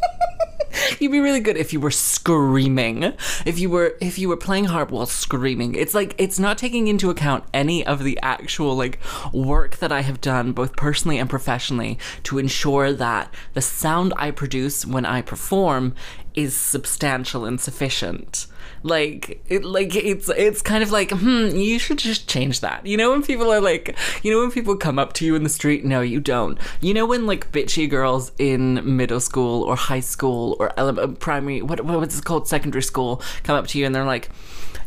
[0.98, 3.12] You'd be really good if you were screaming.
[3.46, 5.74] If you were if you were playing harp while screaming.
[5.74, 8.98] It's like it's not taking into account any of the actual like
[9.32, 14.30] work that I have done both personally and professionally to ensure that the sound I
[14.30, 15.94] produce when I perform
[16.34, 18.46] is substantial and sufficient.
[18.82, 22.86] Like it like it's it's kind of like, hmm, you should just change that.
[22.86, 25.42] You know when people are like you know when people come up to you in
[25.42, 25.84] the street?
[25.84, 26.58] No, you don't.
[26.80, 31.62] You know when like bitchy girls in middle school or high school or ele- primary
[31.62, 34.30] what what's it called secondary school come up to you and they're like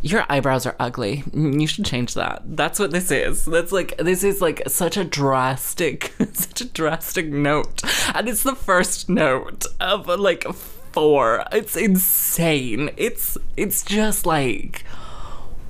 [0.04, 1.24] your eyebrows are ugly.
[1.34, 2.44] You should change that.
[2.46, 3.46] That's what this is.
[3.46, 7.82] That's like this is like such a drastic such a drastic note.
[8.14, 10.46] And it's the first note of like
[10.94, 11.44] four.
[11.52, 12.92] It's insane.
[12.98, 14.86] It's it's just like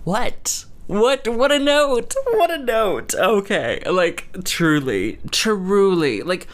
[0.03, 0.65] what?
[0.87, 2.13] What what a note.
[2.33, 3.15] What a note.
[3.15, 3.81] Okay.
[3.85, 6.21] Like truly, truly.
[6.21, 6.47] Like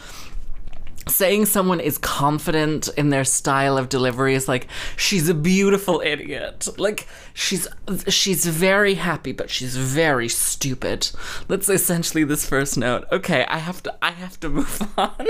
[1.08, 6.68] saying someone is confident in their style of delivery is like she's a beautiful idiot
[6.78, 7.66] like she's
[8.06, 11.10] she's very happy but she's very stupid
[11.48, 15.26] that's essentially this first note okay i have to i have to move on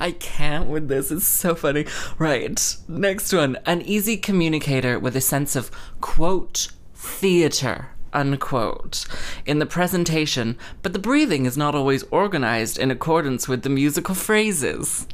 [0.00, 1.10] I can't with this.
[1.10, 1.86] It's so funny.
[2.18, 2.76] Right.
[2.88, 3.58] Next one.
[3.66, 9.04] An easy communicator with a sense of, quote, theater, unquote,
[9.46, 14.14] in the presentation, but the breathing is not always organized in accordance with the musical
[14.14, 15.06] phrases.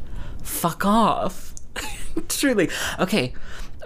[0.42, 1.54] Fuck off.
[2.28, 2.68] Truly.
[2.98, 3.32] Okay.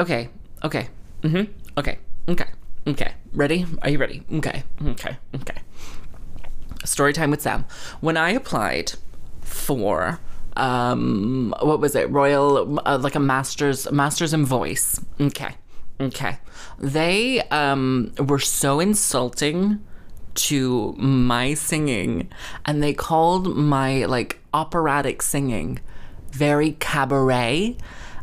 [0.01, 0.29] Okay.
[0.65, 0.89] Okay.
[1.23, 1.53] Mm hmm.
[1.79, 1.99] Okay.
[2.29, 2.49] Okay.
[2.87, 3.13] Okay.
[3.33, 3.67] Ready?
[3.83, 4.23] Are you ready?
[4.33, 4.65] Okay.
[4.87, 5.17] Okay.
[5.35, 5.59] Okay.
[6.85, 7.65] Story time with Sam.
[8.01, 8.95] When I applied
[9.41, 10.21] for
[10.57, 12.11] um what was it?
[12.11, 15.01] Royal uh, like a masters masters in voice.
[15.21, 15.55] Okay.
[16.01, 16.39] Okay.
[16.79, 19.81] They um were so insulting
[20.35, 22.31] to my singing
[22.65, 25.79] and they called my like operatic singing
[26.31, 27.77] very cabaret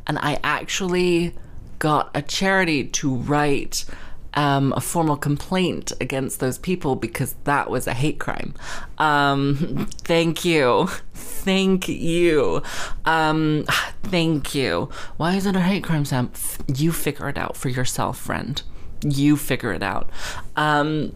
[0.08, 1.36] and i actually
[1.78, 3.86] got a charity to write
[4.34, 8.54] um, a formal complaint against those people because that was a hate crime.
[8.98, 10.88] Um, thank you.
[11.14, 12.62] Thank you.
[13.06, 13.66] Um,
[14.04, 14.90] thank you.
[15.18, 16.32] Why is it a hate crime, Sam?
[16.74, 18.62] You figure it out for yourself, friend.
[19.04, 20.10] You figure it out.
[20.56, 21.16] Um,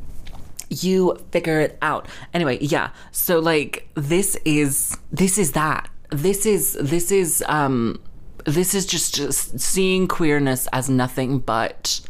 [0.70, 2.08] you figure it out.
[2.34, 2.90] Anyway, yeah.
[3.12, 5.90] So like this is this is that.
[6.10, 8.00] This is this is um
[8.46, 12.02] this is just, just seeing queerness as nothing but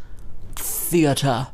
[0.64, 1.48] theater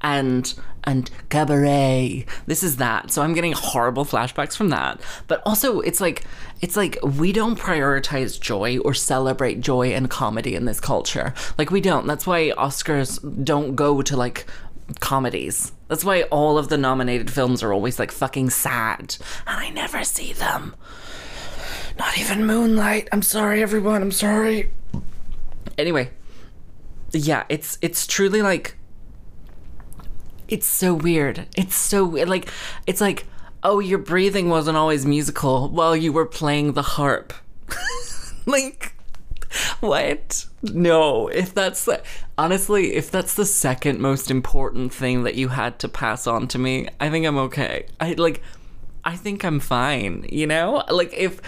[0.00, 2.26] and and cabaret.
[2.46, 3.10] This is that.
[3.10, 5.00] So i'm getting horrible flashbacks from that.
[5.28, 6.24] But also it's like
[6.60, 11.34] it's like we don't prioritize joy or celebrate joy and comedy in this culture.
[11.56, 12.06] Like we don't.
[12.06, 14.46] That's why oscars don't go to like
[15.00, 15.72] comedies.
[15.88, 19.16] That's why all of the nominated films are always like fucking sad.
[19.46, 20.74] And i never see them.
[21.98, 23.08] Not even moonlight.
[23.12, 24.02] I'm sorry everyone.
[24.02, 24.72] I'm sorry.
[25.78, 26.10] Anyway
[27.12, 28.76] yeah it's it's truly like
[30.48, 31.46] it's so weird.
[31.56, 32.48] It's so weird like
[32.86, 33.26] it's like
[33.62, 37.32] oh your breathing wasn't always musical while you were playing the harp.
[38.44, 38.96] Like
[39.80, 40.46] what?
[40.62, 42.02] No if that's the,
[42.36, 46.58] honestly if that's the second most important thing that you had to pass on to
[46.58, 47.86] me i think i'm okay.
[48.00, 48.42] I like
[49.04, 50.84] I think I'm fine, you know?
[50.88, 51.40] Like if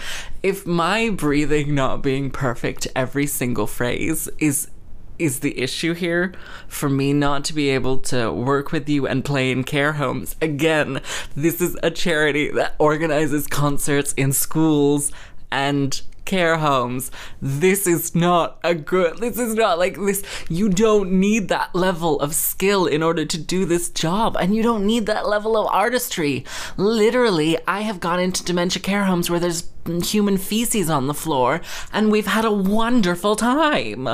[0.43, 4.69] if my breathing not being perfect every single phrase is
[5.17, 6.33] is the issue here
[6.67, 10.35] for me not to be able to work with you and play in care homes.
[10.41, 11.01] Again,
[11.35, 15.11] this is a charity that organizes concerts in schools
[15.51, 17.11] and care homes.
[17.41, 20.23] This is not a good, this is not like this.
[20.49, 24.63] You don't need that level of skill in order to do this job, and you
[24.63, 26.43] don't need that level of artistry.
[26.77, 31.61] Literally, I have gone into dementia care homes where there's human feces on the floor,
[31.93, 34.07] and we've had a wonderful time.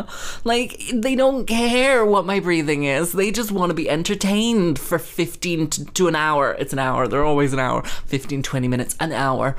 [0.43, 4.99] Like, they don't care what my breathing is, they just want to be entertained for
[4.99, 6.55] 15 to, an hour.
[6.59, 7.83] It's an hour, they're always an hour.
[7.83, 9.55] 15, 20 minutes, an hour.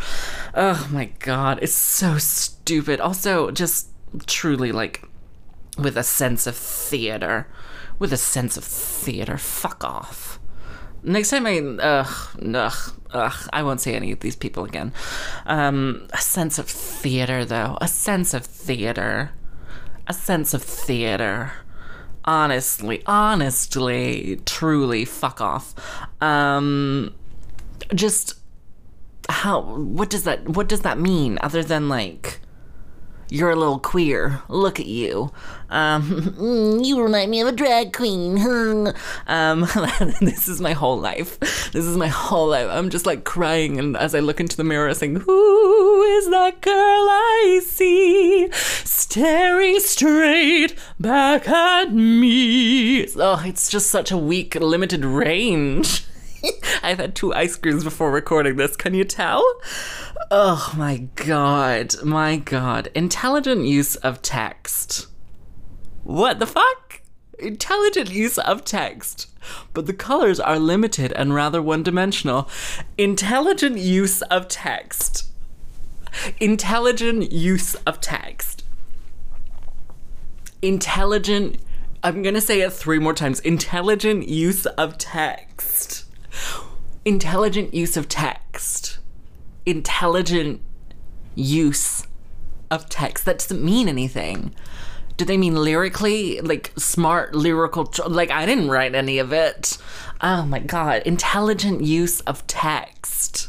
[0.54, 3.00] Oh my god, it's so stupid.
[3.00, 3.88] Also, just
[4.26, 5.04] truly like
[5.78, 7.46] with a sense of theater.
[7.98, 9.38] With a sense of theater.
[9.38, 10.31] Fuck off.
[11.04, 14.92] Next time I, ugh, ugh, ugh, I won't say any of these people again.
[15.46, 17.76] Um, a sense of theater, though.
[17.80, 19.32] A sense of theater.
[20.06, 21.52] A sense of theater.
[22.24, 25.74] Honestly, honestly, truly, fuck off.
[26.22, 27.12] Um,
[27.92, 28.38] just
[29.28, 32.38] how, what does that, what does that mean other than like,
[33.32, 34.42] you're a little queer.
[34.48, 35.32] Look at you.
[35.70, 38.38] Um, you remind me of a drag queen.
[39.26, 39.60] um,
[40.20, 41.40] this is my whole life.
[41.40, 42.68] This is my whole life.
[42.70, 46.60] I'm just like crying, and as I look into the mirror, saying, "Who is that
[46.60, 55.06] girl I see staring straight back at me?" Oh, it's just such a weak, limited
[55.06, 56.04] range.
[56.82, 58.76] I've had two ice creams before recording this.
[58.76, 59.44] Can you tell?
[60.30, 61.94] Oh my god.
[62.04, 62.88] My god.
[62.94, 65.06] Intelligent use of text.
[66.04, 67.00] What the fuck?
[67.38, 69.28] Intelligent use of text.
[69.72, 72.48] But the colors are limited and rather one dimensional.
[72.96, 75.26] Intelligent use of text.
[76.40, 78.64] Intelligent use of text.
[80.60, 81.58] Intelligent.
[82.04, 83.40] I'm gonna say it three more times.
[83.40, 86.01] Intelligent use of text.
[87.04, 88.98] Intelligent use of text.
[89.66, 90.60] Intelligent
[91.34, 92.06] use
[92.70, 93.24] of text.
[93.24, 94.54] That doesn't mean anything.
[95.16, 96.40] Do they mean lyrically?
[96.40, 97.86] Like smart lyrical?
[97.86, 99.78] Tr- like I didn't write any of it.
[100.20, 101.02] Oh my god.
[101.04, 103.48] Intelligent use of text.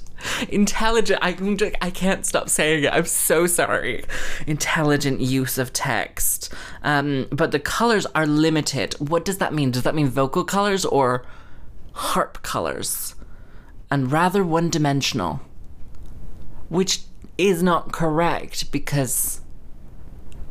[0.50, 1.20] Intelligent.
[1.22, 1.36] I,
[1.82, 2.94] I can't stop saying it.
[2.94, 4.06] I'm so sorry.
[4.48, 6.54] Intelligent use of text.
[6.84, 8.94] Um, but the colors are limited.
[9.00, 9.72] What does that mean?
[9.72, 11.26] Does that mean vocal colors or
[11.94, 13.16] harp colors?
[13.89, 15.41] And rather one dimensional.
[16.70, 17.02] Which
[17.38, 19.41] is not correct because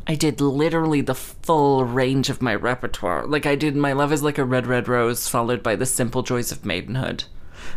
[0.05, 3.25] I did literally the full range of my repertoire.
[3.25, 6.23] Like I did My Love is Like a Red Red Rose followed by The Simple
[6.23, 7.25] Joys of Maidenhood.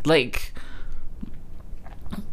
[0.05, 0.53] Like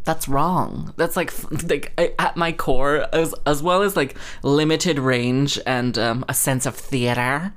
[0.04, 0.94] that's wrong.
[0.98, 1.32] That's like
[1.70, 6.34] like I- at my core as as well as like limited range and um, a
[6.34, 7.54] sense of theater.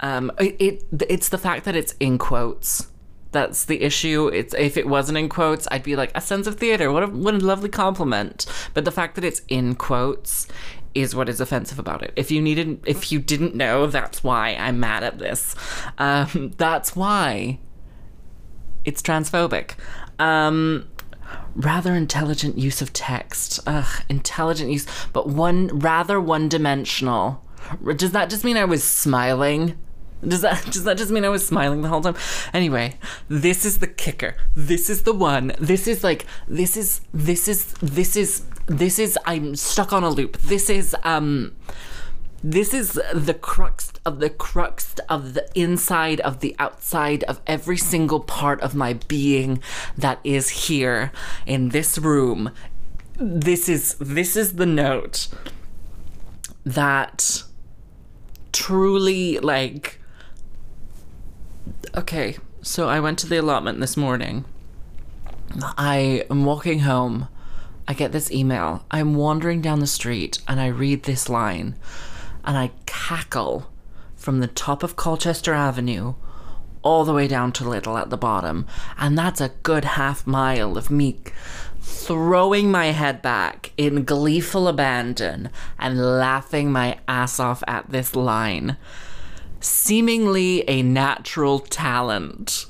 [0.00, 2.88] Um, it, it it's the fact that it's in quotes.
[3.32, 4.28] That's the issue.
[4.28, 6.90] It's if it wasn't in quotes, I'd be like a sense of theater.
[6.92, 8.46] What a what a lovely compliment.
[8.72, 10.46] But the fact that it's in quotes
[10.94, 12.12] is what is offensive about it.
[12.16, 15.54] If you needed, if you didn't know, that's why I'm mad at this.
[15.98, 17.58] Um, that's why
[18.84, 19.72] it's transphobic.
[20.18, 20.88] Um,
[21.54, 23.60] rather intelligent use of text.
[23.66, 27.44] Ugh, intelligent use, but one rather one dimensional.
[27.96, 29.76] Does that just mean I was smiling?
[30.26, 32.16] Does that does that just mean I was smiling the whole time?
[32.52, 32.98] Anyway,
[33.28, 34.36] this is the kicker.
[34.54, 35.52] This is the one.
[35.60, 40.10] This is like this is this is this is this is I'm stuck on a
[40.10, 40.38] loop.
[40.38, 41.54] This is um
[42.42, 47.76] this is the crux of the crux of the inside of the outside of every
[47.76, 49.60] single part of my being
[49.96, 51.12] that is here
[51.46, 52.50] in this room.
[53.16, 55.28] This is this is the note
[56.64, 57.42] that
[58.52, 60.00] truly like
[61.96, 64.44] okay so i went to the allotment this morning.
[65.78, 67.28] I am walking home.
[67.88, 68.84] I get this email.
[68.90, 71.76] I'm wandering down the street and i read this line
[72.44, 73.70] and i cackle
[74.16, 76.14] from the top of colchester avenue
[76.82, 78.66] all the way down to little at the bottom.
[78.96, 81.18] And that's a good half mile of me
[81.80, 88.76] throwing my head back in gleeful abandon and laughing my ass off at this line
[89.60, 92.66] seemingly a natural talent.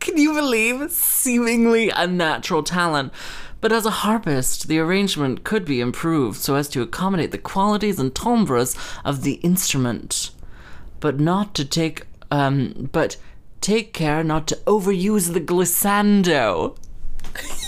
[0.00, 3.12] Can you believe seemingly a natural talent?
[3.60, 7.98] But as a harpist, the arrangement could be improved so as to accommodate the qualities
[7.98, 10.30] and timbres of the instrument,
[11.00, 13.16] but not to take um but
[13.60, 16.76] take care not to overuse the glissando.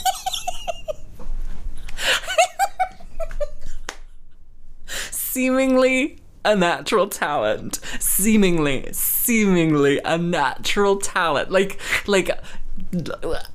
[5.10, 12.30] seemingly a natural talent seemingly seemingly a natural talent like like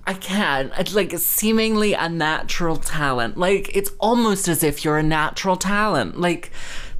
[0.05, 0.71] I can't.
[0.77, 3.37] It's like seemingly a natural talent.
[3.37, 6.19] Like it's almost as if you're a natural talent.
[6.19, 6.51] Like,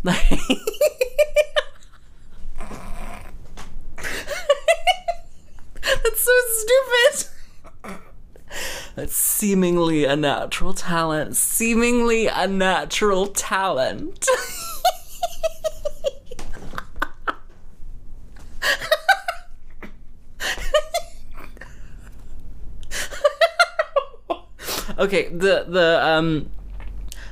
[0.03, 0.17] like
[5.81, 7.29] That's so stupid.
[8.95, 11.35] That's seemingly a natural talent.
[11.35, 14.27] Seemingly a natural talent.
[24.97, 26.49] okay, the the um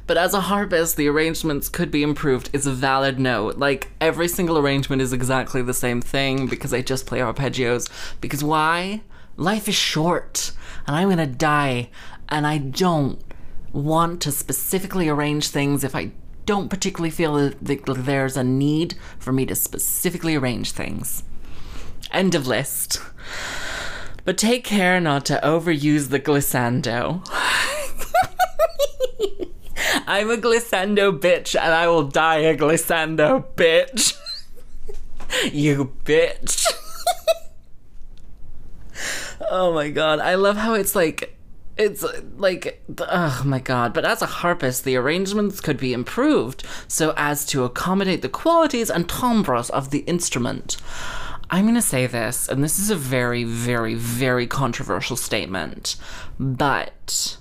[0.07, 3.57] but as a harpist, the arrangements could be improved It's a valid note.
[3.57, 7.87] Like every single arrangement is exactly the same thing because I just play arpeggios.
[8.19, 9.03] Because why?
[9.37, 10.51] Life is short
[10.85, 11.89] and I'm gonna die
[12.27, 13.23] and I don't
[13.71, 16.11] want to specifically arrange things if I
[16.51, 21.23] don't particularly feel that there's a need for me to specifically arrange things.
[22.11, 22.99] End of list.
[24.25, 27.25] But take care not to overuse the glissando.
[30.05, 34.19] I'm a glissando bitch and I will die a glissando bitch.
[35.53, 36.67] you bitch.
[39.49, 40.19] oh my god.
[40.19, 41.37] I love how it's like
[41.77, 42.05] it's
[42.37, 47.45] like oh my god but as a harpist the arrangements could be improved so as
[47.45, 50.77] to accommodate the qualities and timbres of the instrument
[51.49, 55.95] i'm going to say this and this is a very very very controversial statement
[56.39, 57.37] but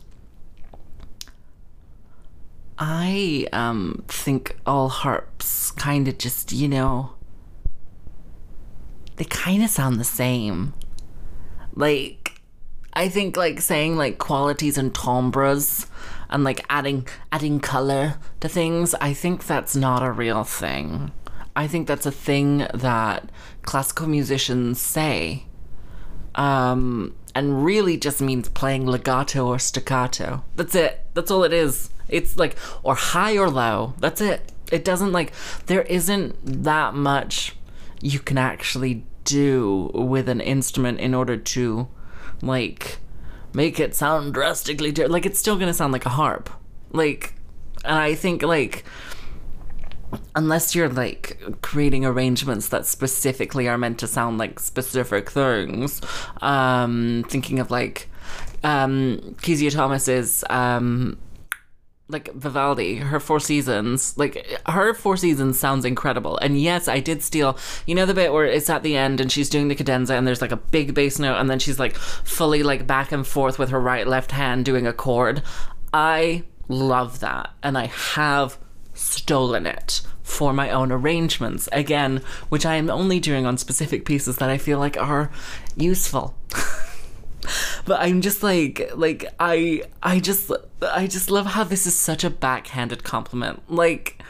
[2.81, 7.13] I um think all harps kind of just, you know,
[9.17, 10.73] they kind of sound the same.
[11.75, 12.20] Like
[12.93, 15.87] I think like saying like qualities and timbres
[16.29, 21.13] and like adding adding color to things, I think that's not a real thing.
[21.55, 23.31] I think that's a thing that
[23.63, 25.45] classical musicians say.
[26.35, 30.43] Um and really just means playing legato or staccato.
[30.57, 31.07] That's it.
[31.15, 31.91] That's all it is.
[32.09, 33.95] It's like, or high or low.
[33.99, 34.53] That's it.
[34.73, 35.33] It doesn't like,
[35.67, 37.55] there isn't that much
[38.01, 41.89] you can actually do with an instrument in order to,
[42.43, 42.99] like,
[43.53, 45.13] make it sound drastically different.
[45.13, 46.51] Like, it's still gonna sound like a harp.
[46.93, 47.35] Like,
[47.85, 48.85] and I think, like,
[50.35, 56.01] unless you're like creating arrangements that specifically are meant to sound like specific things
[56.43, 58.09] um thinking of like
[58.65, 61.17] um Kezia Thomas's um
[62.11, 66.37] like Vivaldi, her Four Seasons, like her Four Seasons sounds incredible.
[66.39, 67.57] And yes, I did steal,
[67.87, 70.27] you know, the bit where it's at the end and she's doing the cadenza and
[70.27, 73.59] there's like a big bass note and then she's like fully like back and forth
[73.59, 75.43] with her right left hand doing a chord.
[75.93, 77.53] I love that.
[77.63, 78.59] And I have
[78.95, 84.37] stolen it for my own arrangements again, which I am only doing on specific pieces
[84.37, 85.31] that I feel like are
[85.77, 86.37] useful.
[87.85, 90.51] but I'm just like like I I just
[90.83, 93.63] I just love how this is such a backhanded compliment.
[93.71, 94.23] Like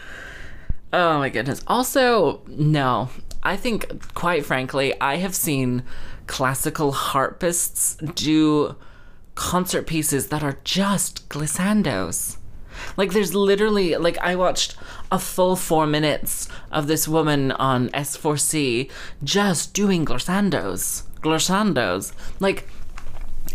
[0.93, 1.63] oh my goodness.
[1.67, 3.11] Also, no.
[3.43, 5.83] I think quite frankly, I have seen
[6.27, 8.77] classical harpists do
[9.35, 12.37] concert pieces that are just glissandos.
[12.97, 14.77] Like there's literally like I watched
[15.11, 18.91] a full 4 minutes of this woman on S4C
[19.25, 21.05] just doing glissandos.
[21.21, 22.13] Glissandos.
[22.39, 22.69] Like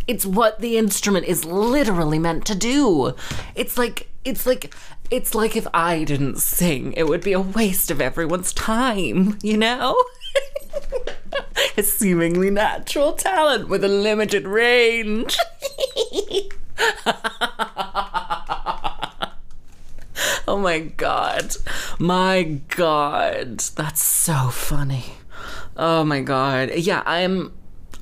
[0.08, 3.16] it's what the instrument is literally meant to do.
[3.56, 4.74] It's like it's like
[5.12, 9.58] it's like if I didn't sing, it would be a waste of everyone's time, you
[9.58, 9.96] know?
[11.78, 15.38] a seemingly natural talent with a limited range.
[20.48, 21.56] oh my god.
[22.00, 23.60] My god.
[23.60, 25.06] That's so funny.
[25.78, 26.72] Oh my god.
[26.76, 27.54] Yeah, I'm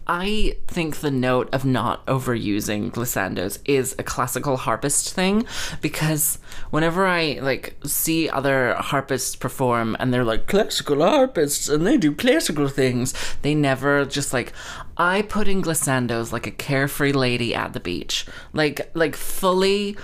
[0.07, 5.45] I think the note of not overusing glissandos is a classical harpist thing
[5.81, 6.39] because
[6.71, 12.13] whenever I like see other harpists perform and they're like classical harpists and they do
[12.13, 14.51] classical things, they never just like
[14.97, 18.25] I put in glissandos like a carefree lady at the beach.
[18.51, 19.95] Like like fully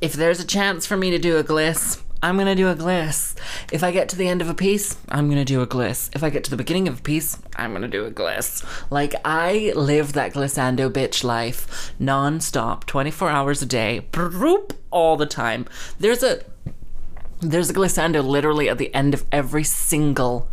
[0.00, 3.34] if there's a chance for me to do a gliss, I'm gonna do a gliss.
[3.70, 6.08] If I get to the end of a piece, I'm gonna do a gliss.
[6.16, 8.64] If I get to the beginning of a piece, I'm gonna do a gliss.
[8.90, 14.06] Like I live that glissando bitch life non-stop, 24 hours a day,
[14.90, 15.66] all the time.
[16.00, 16.40] There's a
[17.40, 20.48] there's a glissando literally at the end of every single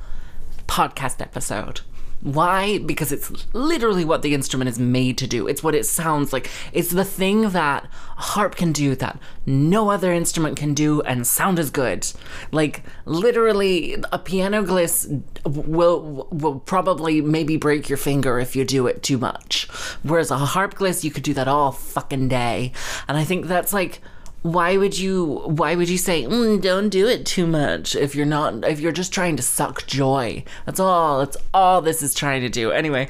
[0.67, 1.80] podcast episode.
[2.22, 2.78] Why?
[2.78, 5.47] Because it's literally what the instrument is made to do.
[5.47, 6.49] It's what it sounds like.
[6.72, 7.86] It's the thing that
[8.17, 12.07] a harp can do that no other instrument can do and sound as good.
[12.51, 18.86] Like literally a piano gliss will will probably maybe break your finger if you do
[18.88, 19.67] it too much.
[20.03, 22.72] Whereas a harp gliss you could do that all fucking day.
[23.07, 24.01] And I think that's like
[24.44, 28.26] why would you why would you say mm, don't do it too much if you're
[28.26, 30.44] not if you're just trying to suck joy?
[30.66, 32.72] That's all that's all this is trying to do.
[32.72, 33.08] Anyway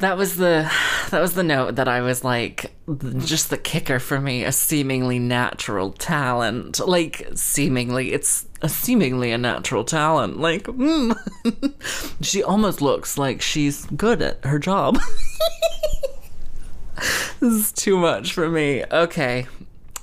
[0.00, 0.70] that was the
[1.10, 2.72] that was the note that i was like
[3.18, 6.78] just the kicker for me a seemingly natural talent.
[6.86, 10.38] Like seemingly it's a seemingly a natural talent.
[10.38, 11.16] Like mm.
[12.24, 14.98] she almost looks like she's good at her job.
[17.40, 18.82] This is too much for me.
[18.90, 19.46] Okay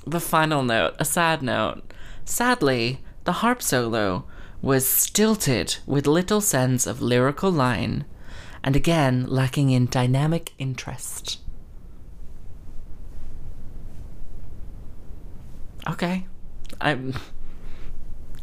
[0.06, 1.92] the final note, a sad note.
[2.24, 4.24] Sadly, the harp solo
[4.62, 8.04] was stilted with little sense of lyrical line
[8.62, 11.38] and again lacking in dynamic interest.
[15.88, 16.26] Okay.
[16.80, 17.14] I'm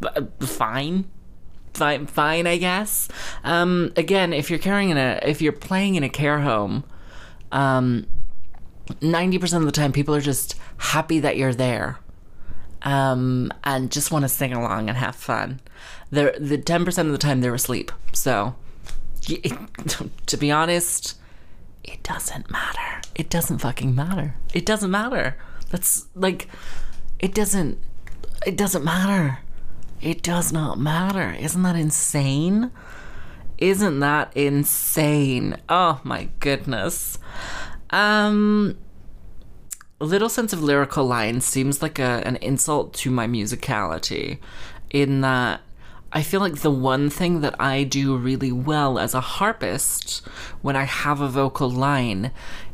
[0.40, 1.10] fine.
[1.74, 3.08] Fine, fine, I guess.
[3.42, 6.84] Um, again, if you're carrying in a, if you're playing in a care home,
[7.50, 8.06] um,
[8.86, 11.98] 90% of the time people are just happy that you're there
[12.82, 15.60] um, and just want to sing along and have fun.
[16.10, 17.90] They're, the 10% of the time they're asleep.
[18.12, 18.54] So,
[20.26, 21.16] to be honest,
[21.82, 23.02] it doesn't matter.
[23.14, 24.36] It doesn't fucking matter.
[24.52, 25.36] It doesn't matter.
[25.70, 26.48] That's like,
[27.18, 27.78] it doesn't,
[28.46, 29.38] it doesn't matter.
[30.00, 31.32] It does not matter.
[31.32, 32.70] Isn't that insane?
[33.56, 35.56] Isn't that insane?
[35.68, 37.18] Oh my goodness.
[37.90, 38.76] Um,
[40.00, 44.38] a little sense of lyrical line seems like a, an insult to my musicality,
[44.90, 45.60] in that
[46.12, 50.24] I feel like the one thing that I do really well as a harpist
[50.62, 52.30] when I have a vocal line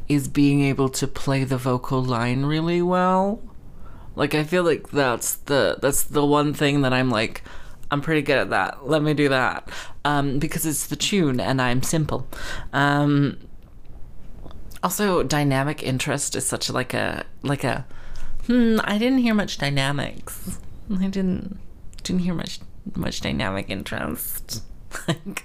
[0.08, 3.42] is being able to play the vocal line really well.
[4.14, 7.42] Like I feel like that's the that's the one thing that I'm like
[7.90, 8.86] I'm pretty good at that.
[8.86, 9.68] Let me do that.
[10.04, 12.26] Um, because it's the tune and I'm simple.
[12.72, 13.38] Um,
[14.82, 17.86] also, dynamic interest is such like a like a
[18.46, 18.78] hmm.
[18.84, 20.58] I didn't hear much dynamics.
[20.90, 21.58] I didn't
[22.02, 22.60] didn't hear much
[22.94, 24.62] much dynamic interest.
[25.06, 25.44] Like,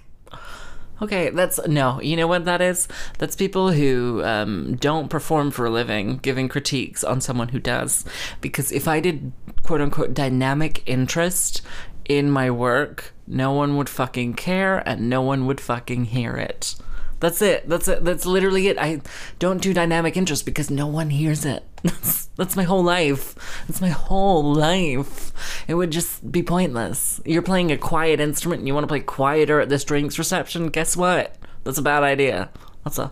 [1.03, 2.01] okay, that's no.
[2.01, 2.87] You know what that is?
[3.19, 8.05] That's people who um, don't perform for a living, giving critiques on someone who does.
[8.41, 11.61] Because if I did quote unquote dynamic interest
[12.05, 16.75] in my work, no one would fucking care and no one would fucking hear it.
[17.19, 17.67] That's it.
[17.67, 18.03] That's it.
[18.03, 18.77] That's literally it.
[18.77, 19.01] I
[19.39, 21.63] don't do dynamic interest because no one hears it.
[21.83, 23.35] That's, that's my whole life.
[23.67, 25.31] That's my whole life.
[25.67, 27.21] It would just be pointless.
[27.23, 30.69] You're playing a quiet instrument and you want to play quieter at the strings reception.
[30.69, 31.35] Guess what?
[31.63, 32.49] That's a bad idea.
[32.83, 33.11] That's a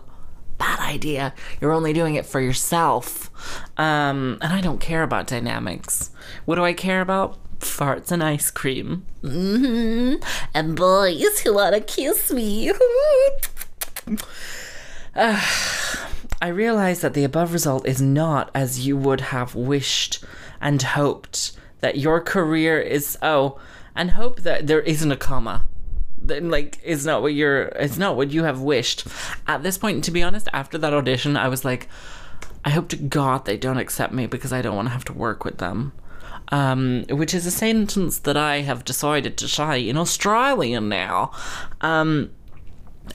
[0.58, 1.34] bad idea.
[1.60, 3.30] You're only doing it for yourself.
[3.78, 6.10] Um, and I don't care about dynamics.
[6.44, 7.38] What do I care about?
[7.60, 9.06] Farts and ice cream.
[9.22, 10.22] Mm-hmm.
[10.52, 12.72] And boys who want to kiss me.
[15.14, 15.40] Uh,
[16.42, 20.22] I realize that the above result is not as you would have wished
[20.60, 23.58] and hoped that your career is oh
[23.94, 25.66] and hope that there isn't a comma.
[26.18, 29.06] Then like is not what you're it's not what you have wished.
[29.46, 31.88] At this point to be honest after that audition i was like
[32.64, 35.12] i hope to god they don't accept me because i don't want to have to
[35.12, 35.92] work with them.
[36.48, 41.32] Um, which is a sentence that i have decided to say in australian now.
[41.80, 42.30] Um,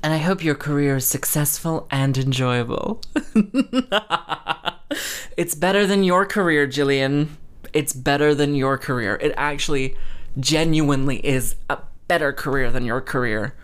[0.03, 3.01] and I hope your career is successful and enjoyable.
[5.37, 7.37] it's better than your career, Gillian.
[7.73, 9.17] It's better than your career.
[9.21, 9.95] It actually
[10.39, 13.55] genuinely is a better career than your career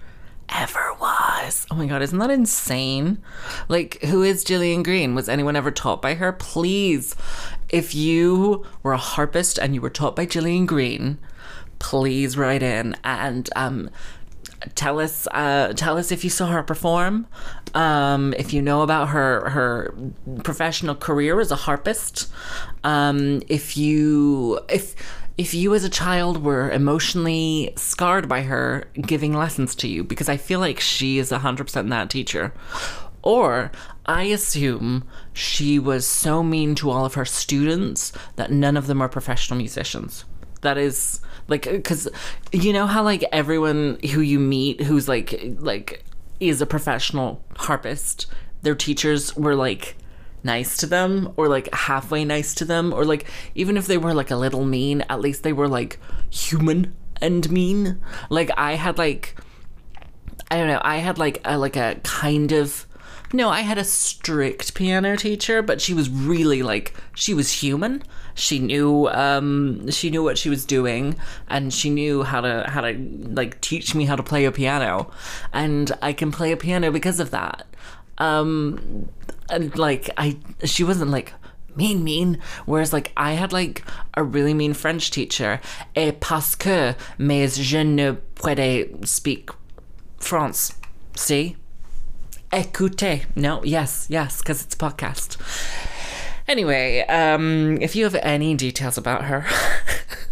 [0.49, 1.65] ever was.
[1.71, 3.21] Oh my god, isn't that insane?
[3.67, 5.15] Like, who is Gillian Green?
[5.15, 6.31] Was anyone ever taught by her?
[6.31, 7.15] Please,
[7.69, 11.17] if you were a harpist and you were taught by Gillian Green,
[11.79, 13.89] please write in and um
[14.75, 17.27] tell us uh, tell us if you saw her perform.
[17.73, 19.93] Um, if you know about her her
[20.43, 22.31] professional career as a harpist.
[22.83, 24.95] Um, if you if
[25.37, 30.29] if you as a child were emotionally scarred by her giving lessons to you because
[30.29, 32.53] i feel like she is 100% that teacher.
[33.21, 33.71] Or
[34.05, 35.03] I assume
[35.33, 39.57] she was so mean to all of her students that none of them are professional
[39.57, 40.25] musicians.
[40.61, 42.07] That is like because
[42.51, 46.03] you know how like everyone who you meet who's like like
[46.39, 48.25] is a professional harpist
[48.61, 49.95] their teachers were like
[50.43, 53.25] nice to them or like halfway nice to them or like
[53.55, 57.49] even if they were like a little mean at least they were like human and
[57.49, 59.35] mean like i had like
[60.49, 60.81] I don't know.
[60.83, 62.85] I had like a like a kind of
[63.33, 68.03] no, I had a strict piano teacher, but she was really like she was human.
[68.35, 71.15] She knew um she knew what she was doing
[71.47, 72.93] and she knew how to how to
[73.31, 75.09] like teach me how to play a piano.
[75.53, 77.65] And I can play a piano because of that.
[78.17, 79.09] Um
[79.49, 81.33] and like I she wasn't like
[81.77, 82.39] mean mean.
[82.65, 83.83] Whereas like I had like
[84.15, 85.61] a really mean French teacher.
[85.95, 89.49] Et parce que mais je ne puede speak
[90.19, 90.73] France.
[91.15, 91.55] See?
[92.51, 93.25] Écoutez.
[93.35, 95.37] No yes yes because it's podcast
[96.47, 99.45] anyway um if you have any details about her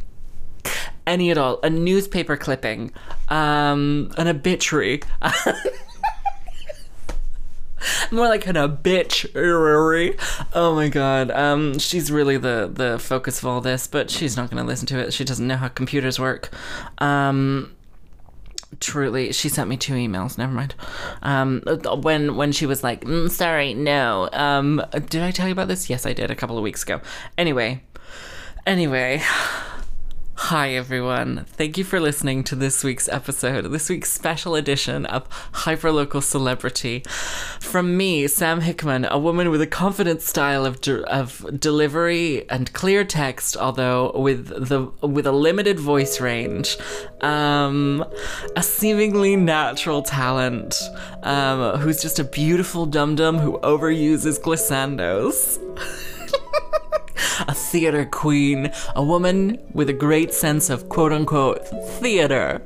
[1.08, 2.92] any at all a newspaper clipping
[3.30, 5.02] um an obituary
[8.12, 10.16] more like an obituary.
[10.54, 11.32] Oh my god.
[11.32, 14.88] Um, she's really the the focus of all this, but she's not going to listen
[14.88, 15.14] to it.
[15.14, 16.50] She doesn't know how computers work.
[17.00, 17.76] Um,
[18.80, 20.38] truly, she sent me two emails.
[20.38, 20.76] Never mind.
[21.22, 21.62] Um,
[22.02, 25.90] when when she was like, mm, "Sorry, no." Um, did I tell you about this?
[25.90, 27.02] Yes, I did a couple of weeks ago.
[27.38, 27.84] Anyway,
[28.66, 29.22] anyway.
[30.36, 31.46] Hi, everyone.
[31.48, 37.04] Thank you for listening to this week's episode, this week's special edition of Hyperlocal Celebrity.
[37.60, 42.74] From me, Sam Hickman, a woman with a confident style of, de- of delivery and
[42.74, 46.78] clear text, although with the with a limited voice range,
[47.22, 48.04] um,
[48.56, 50.82] a seemingly natural talent,
[51.22, 55.60] um, who's just a beautiful dum dum who overuses glissandos
[57.48, 61.68] a theater queen, a woman with a great sense of quote unquote
[62.00, 62.62] theater.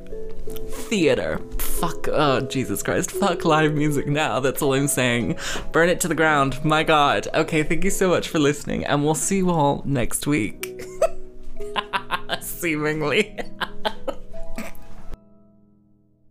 [0.70, 1.40] Theater.
[1.60, 3.12] Fuck, oh, Jesus Christ.
[3.12, 4.40] Fuck live music now.
[4.40, 5.38] That's all I'm saying.
[5.72, 6.64] Burn it to the ground.
[6.66, 7.28] My God.
[7.34, 10.84] Okay, thank you so much for listening, and we'll see you all next week.
[12.42, 13.40] Seemingly.